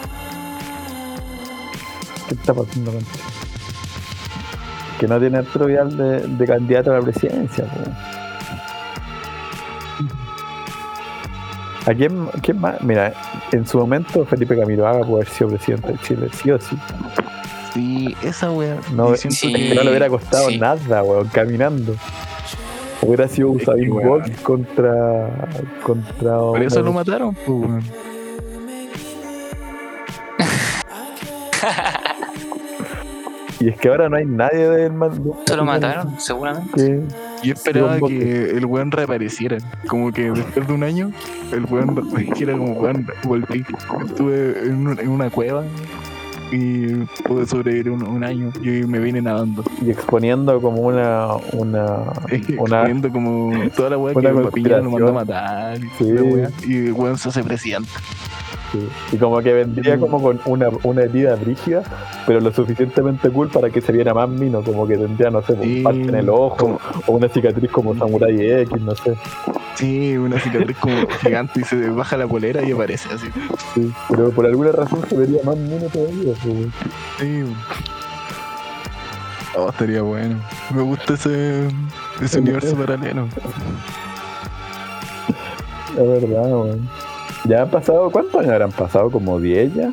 [2.28, 3.18] ¿Qué está pasando con esto?
[4.98, 7.66] Que no tiene Arturo Vidal de, de candidato a la presidencia.
[11.86, 12.80] ¿A quién, quién más?
[12.80, 13.12] Mira,
[13.52, 16.78] en su momento Felipe Camiroaga puede haber sido presidente de Chile, sí o sí.
[17.74, 18.76] Sí, esa wea.
[18.92, 19.28] No, sí.
[19.52, 20.58] que no le hubiera costado sí.
[20.58, 21.94] nada, weón, caminando.
[23.02, 23.90] Hubiera sido Usain.
[23.90, 25.48] Bolt contra.
[25.84, 27.82] contra Por eso lo mataron, pues, weón.
[33.60, 36.20] Y es que ahora no hay nadie del man- ¿Se lo mataron?
[36.20, 36.74] Seguramente.
[36.76, 37.00] que-
[37.42, 39.58] Yo esperaba que el weón reapareciera.
[39.86, 41.12] Como que después de un año,
[41.52, 43.64] el weón dijera como weón, volví.
[44.06, 45.64] Estuve en una cueva
[46.52, 46.86] y
[47.24, 49.64] pude sobrevivir un, un año y me vine nadando.
[49.82, 51.28] y exponiendo como una.
[51.52, 52.12] una.
[52.58, 52.84] una.
[52.84, 56.14] Viendo como toda la weá que Piñera lo mandó a matar y, Sí.
[56.68, 57.88] y el weón se hace presidente.
[58.78, 58.88] Sí.
[59.12, 61.82] Y como que vendría como con una, una herida brígida,
[62.26, 65.52] pero lo suficientemente cool para que se viera más mino, como que tendría, no sé,
[65.54, 69.16] un Sí, parte en el ojo, como- o una cicatriz como Samurai X, no sé.
[69.76, 73.26] Sí, una cicatriz como gigante y se baja la polera y aparece así.
[73.74, 73.92] Sí.
[74.08, 76.34] Pero por alguna razón se vería más mino todavía.
[77.18, 77.44] Sí.
[79.56, 80.36] Oh, estaría bueno.
[80.74, 81.68] Me gusta ese,
[82.20, 83.28] ese universo paralelo.
[85.96, 86.88] Es verdad, weón.
[87.44, 89.10] Ya han pasado, ¿cuántos años habrán pasado?
[89.10, 89.92] ¿Como 10 ya?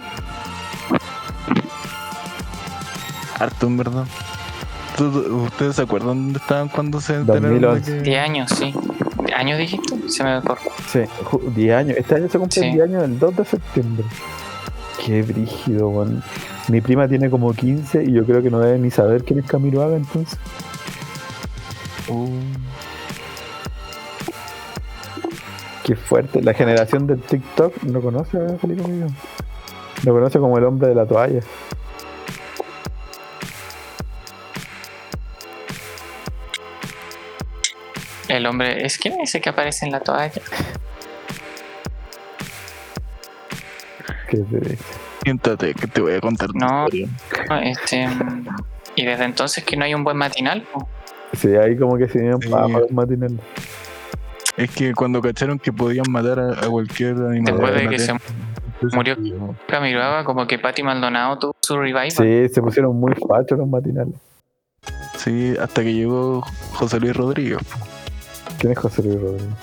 [3.40, 4.06] Harto, en verdad.
[4.98, 7.92] ¿Tú- ¿Ustedes se acuerdan dónde estaban cuando se enteraron 2011.
[7.92, 8.04] de que...
[8.10, 8.74] 10 años, sí.
[9.36, 10.10] ¿Años dijiste?
[10.10, 10.70] Se me cortó.
[10.88, 11.98] Sí, ju- 10 años.
[11.98, 12.72] Este año se cumplen Sí.
[12.72, 14.06] 10 años el 2 de septiembre.
[15.06, 16.24] Qué brígido, weón.
[16.68, 19.46] Mi prima tiene como 15 y yo creo que no debe ni saber quién es
[19.46, 20.38] Camilo Haga entonces.
[22.08, 22.28] Uh,
[25.92, 26.42] Qué fuerte.
[26.42, 28.82] La generación del TikTok no conoce a Felipe.
[30.06, 31.42] Lo conoce como el hombre de la toalla.
[38.28, 40.32] El hombre, ¿es quién es ese que aparece en la toalla?
[44.30, 44.78] ¿Qué te dice?
[45.24, 46.86] Siéntate, que te voy a contar No.
[46.86, 47.08] historia.
[47.64, 48.08] Este,
[48.96, 50.66] y desde entonces que no hay un buen matinal.
[51.38, 52.50] Sí, ahí como que se vinieron Sí.
[52.50, 53.40] para los matinales.
[54.64, 57.46] Es que cuando cacharon que podían matar a, a cualquier animal.
[57.46, 58.14] Después de que se
[58.96, 59.16] murió.
[59.16, 59.34] sí,
[59.68, 62.12] Camiroaba como que Patti Maldonado tuvo su revival.
[62.12, 64.16] Sí, se pusieron muy fachos los matinales.
[65.18, 66.42] Sí, hasta que llegó
[66.74, 67.60] José Luis Rodríguez.
[68.60, 69.54] ¿Quién es José Luis Rodríguez?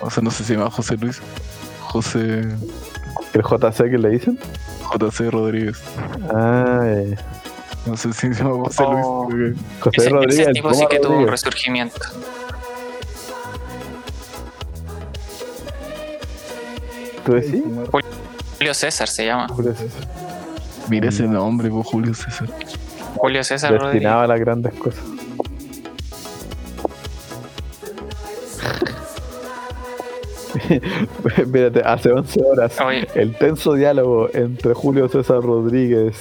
[0.00, 1.20] O sea, no sé si se llama José Luis.
[1.80, 2.40] José
[3.32, 4.38] ¿El JC que le dicen?
[4.98, 5.82] JC Rodríguez.
[6.34, 7.14] Ah, eh.
[7.86, 9.28] No sé si se llama José Oh.
[9.30, 9.56] Luis.
[9.80, 10.38] José Ese, Rodríguez.
[10.40, 11.96] ese el tipo sí que tuvo un resurgimiento.
[17.24, 17.62] ¿Tú decís?
[18.58, 19.48] Julio César se llama.
[19.48, 20.08] Julio César.
[20.88, 22.48] Mira ese nombre, pues, Julio César.
[23.16, 23.92] Julio César Rodríguez.
[23.94, 25.04] Destinado a las grandes cosas.
[31.46, 36.20] Mírate, hace 11 horas Oye, el tenso diálogo entre Julio César Rodríguez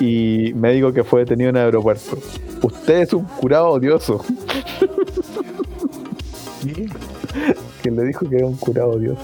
[0.00, 2.18] y médico que fue detenido en el aeropuerto.
[2.62, 4.24] Usted es un curado odioso.
[7.82, 9.22] que le dijo que era un curado odioso.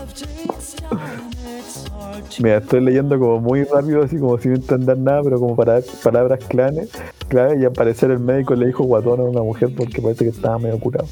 [2.38, 6.40] Mira, estoy leyendo como muy rápido, así como sin entender nada, pero como para palabras
[6.48, 6.88] clave,
[7.28, 10.30] clave y al parecer el médico le dijo guatón a una mujer porque parece que
[10.30, 11.06] estaba medio curado.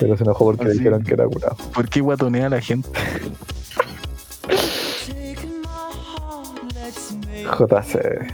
[0.00, 1.56] Pero se enojó porque Ah, le dijeron que era curado.
[1.72, 2.88] ¿Por qué guatonea a la gente?
[7.58, 8.26] JC.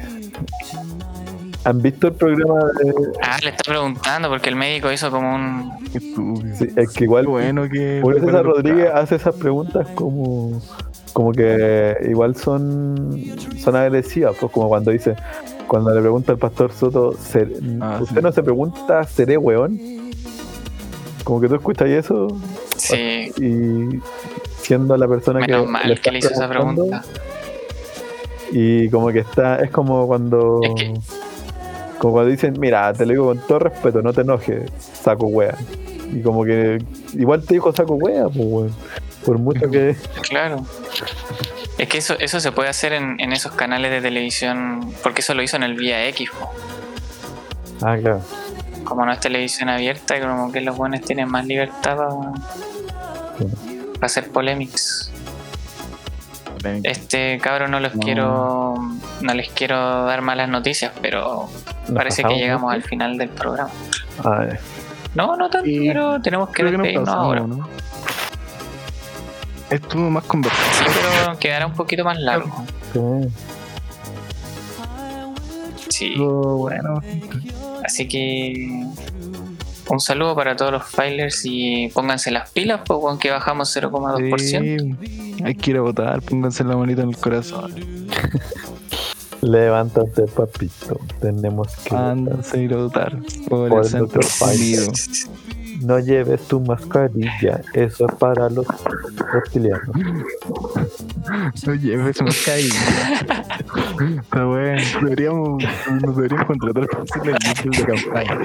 [1.67, 2.95] ¿Han visto el programa de.?
[3.23, 5.73] ah, le está preguntando porque el médico hizo como un.
[6.57, 8.01] Sí, es que igual bueno que.
[8.05, 10.63] César bueno, Rodríguez hace esas preguntas como.
[11.13, 13.21] Como que igual son.
[13.59, 15.17] Son agresivas, pues como cuando dice.
[15.67, 18.23] Cuando le pregunta al pastor Soto, "¿Ser- Ah, ¿usted sí.
[18.23, 19.77] no se pregunta, ¿seré weón?
[21.25, 22.29] Como que tú escuchas eso
[22.77, 24.01] Sí, y
[24.61, 25.57] siendo la persona que.
[25.67, 27.03] mal que está le hizo esa pregunta.
[28.53, 30.61] Y como que está, es como cuando.
[30.63, 30.95] Es que-
[32.07, 34.71] Como cuando dicen, mira, te lo digo con todo respeto, no te enojes,
[35.03, 35.59] saco wea.
[36.13, 36.79] Y como que
[37.15, 38.75] igual te dijo saco wea, pues weón.
[39.25, 39.97] Por mucho que.
[40.23, 40.65] Claro.
[41.79, 45.35] Es que eso, eso se puede hacer en, en esos canales de televisión, porque eso
[45.35, 46.31] lo hizo en el Vía X.
[46.31, 46.49] po.
[47.85, 48.21] Ah, claro.
[48.85, 51.97] Como no es televisión abierta, como que los buenos tienen más libertad
[53.95, 55.11] para hacer polemics.
[56.83, 58.01] Este cabrón no los No.
[58.01, 58.75] quiero
[59.21, 61.49] no les quiero dar malas noticias, pero
[61.95, 63.71] parece que llegamos al final del programa.
[65.15, 67.41] No, no tanto, pero tenemos que despedirnos ahora.
[67.41, 67.69] ¿no?
[69.71, 70.65] Estuvo más conversado.
[70.73, 72.65] Sí, pero quedará un poquito más largo.
[75.89, 76.15] Sí.
[76.17, 77.01] Bueno.
[77.85, 78.85] Así que
[79.89, 84.39] un saludo para todos los filers y pónganse las pilas, pues con que bajamos 0,2%.
[84.39, 87.75] Sí, hay que ir a votar, pónganse la manita en el corazón.
[89.43, 90.99] Levántate, papito.
[91.21, 91.95] Tenemos que.
[91.95, 93.17] Ándanse a ir a votar
[93.49, 94.93] por, Por el unido.
[95.83, 97.61] No lleves tu mascarilla.
[97.73, 98.67] Eso es para los
[99.33, 99.89] reptilianos.
[101.67, 102.81] No lleves mascarilla.
[104.23, 104.83] Está bueno.
[105.03, 105.65] Deberíamos,
[106.03, 107.39] nos deberíamos contratar para hacer la
[107.71, 108.39] de campaña.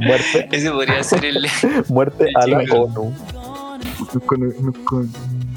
[0.00, 1.46] Muerte, Ese podría ser el.
[1.88, 2.80] muerte a la chico.
[2.82, 3.14] ONU.
[4.14, 5.10] Nos, con- con-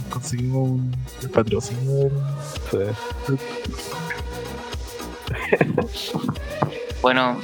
[0.10, 2.10] conseguimos un el patrocinio
[2.72, 2.78] Sí.
[7.02, 7.38] Bueno,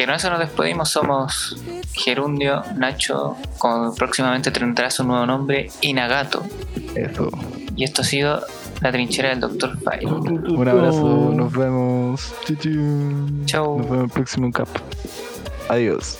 [0.00, 0.88] que con eso nos despedimos.
[0.88, 1.56] Somos
[1.92, 6.42] Gerundio, Nacho, con, próximamente tendrá su nuevo nombre, Inagato.
[6.94, 7.30] Eso.
[7.76, 8.40] Y esto ha sido
[8.80, 9.76] la trinchera del Dr.
[9.78, 10.06] File.
[10.06, 12.32] Un abrazo, nos vemos.
[13.44, 13.78] Chau.
[13.78, 14.68] Nos vemos en el próximo cap.
[15.68, 16.18] Adiós.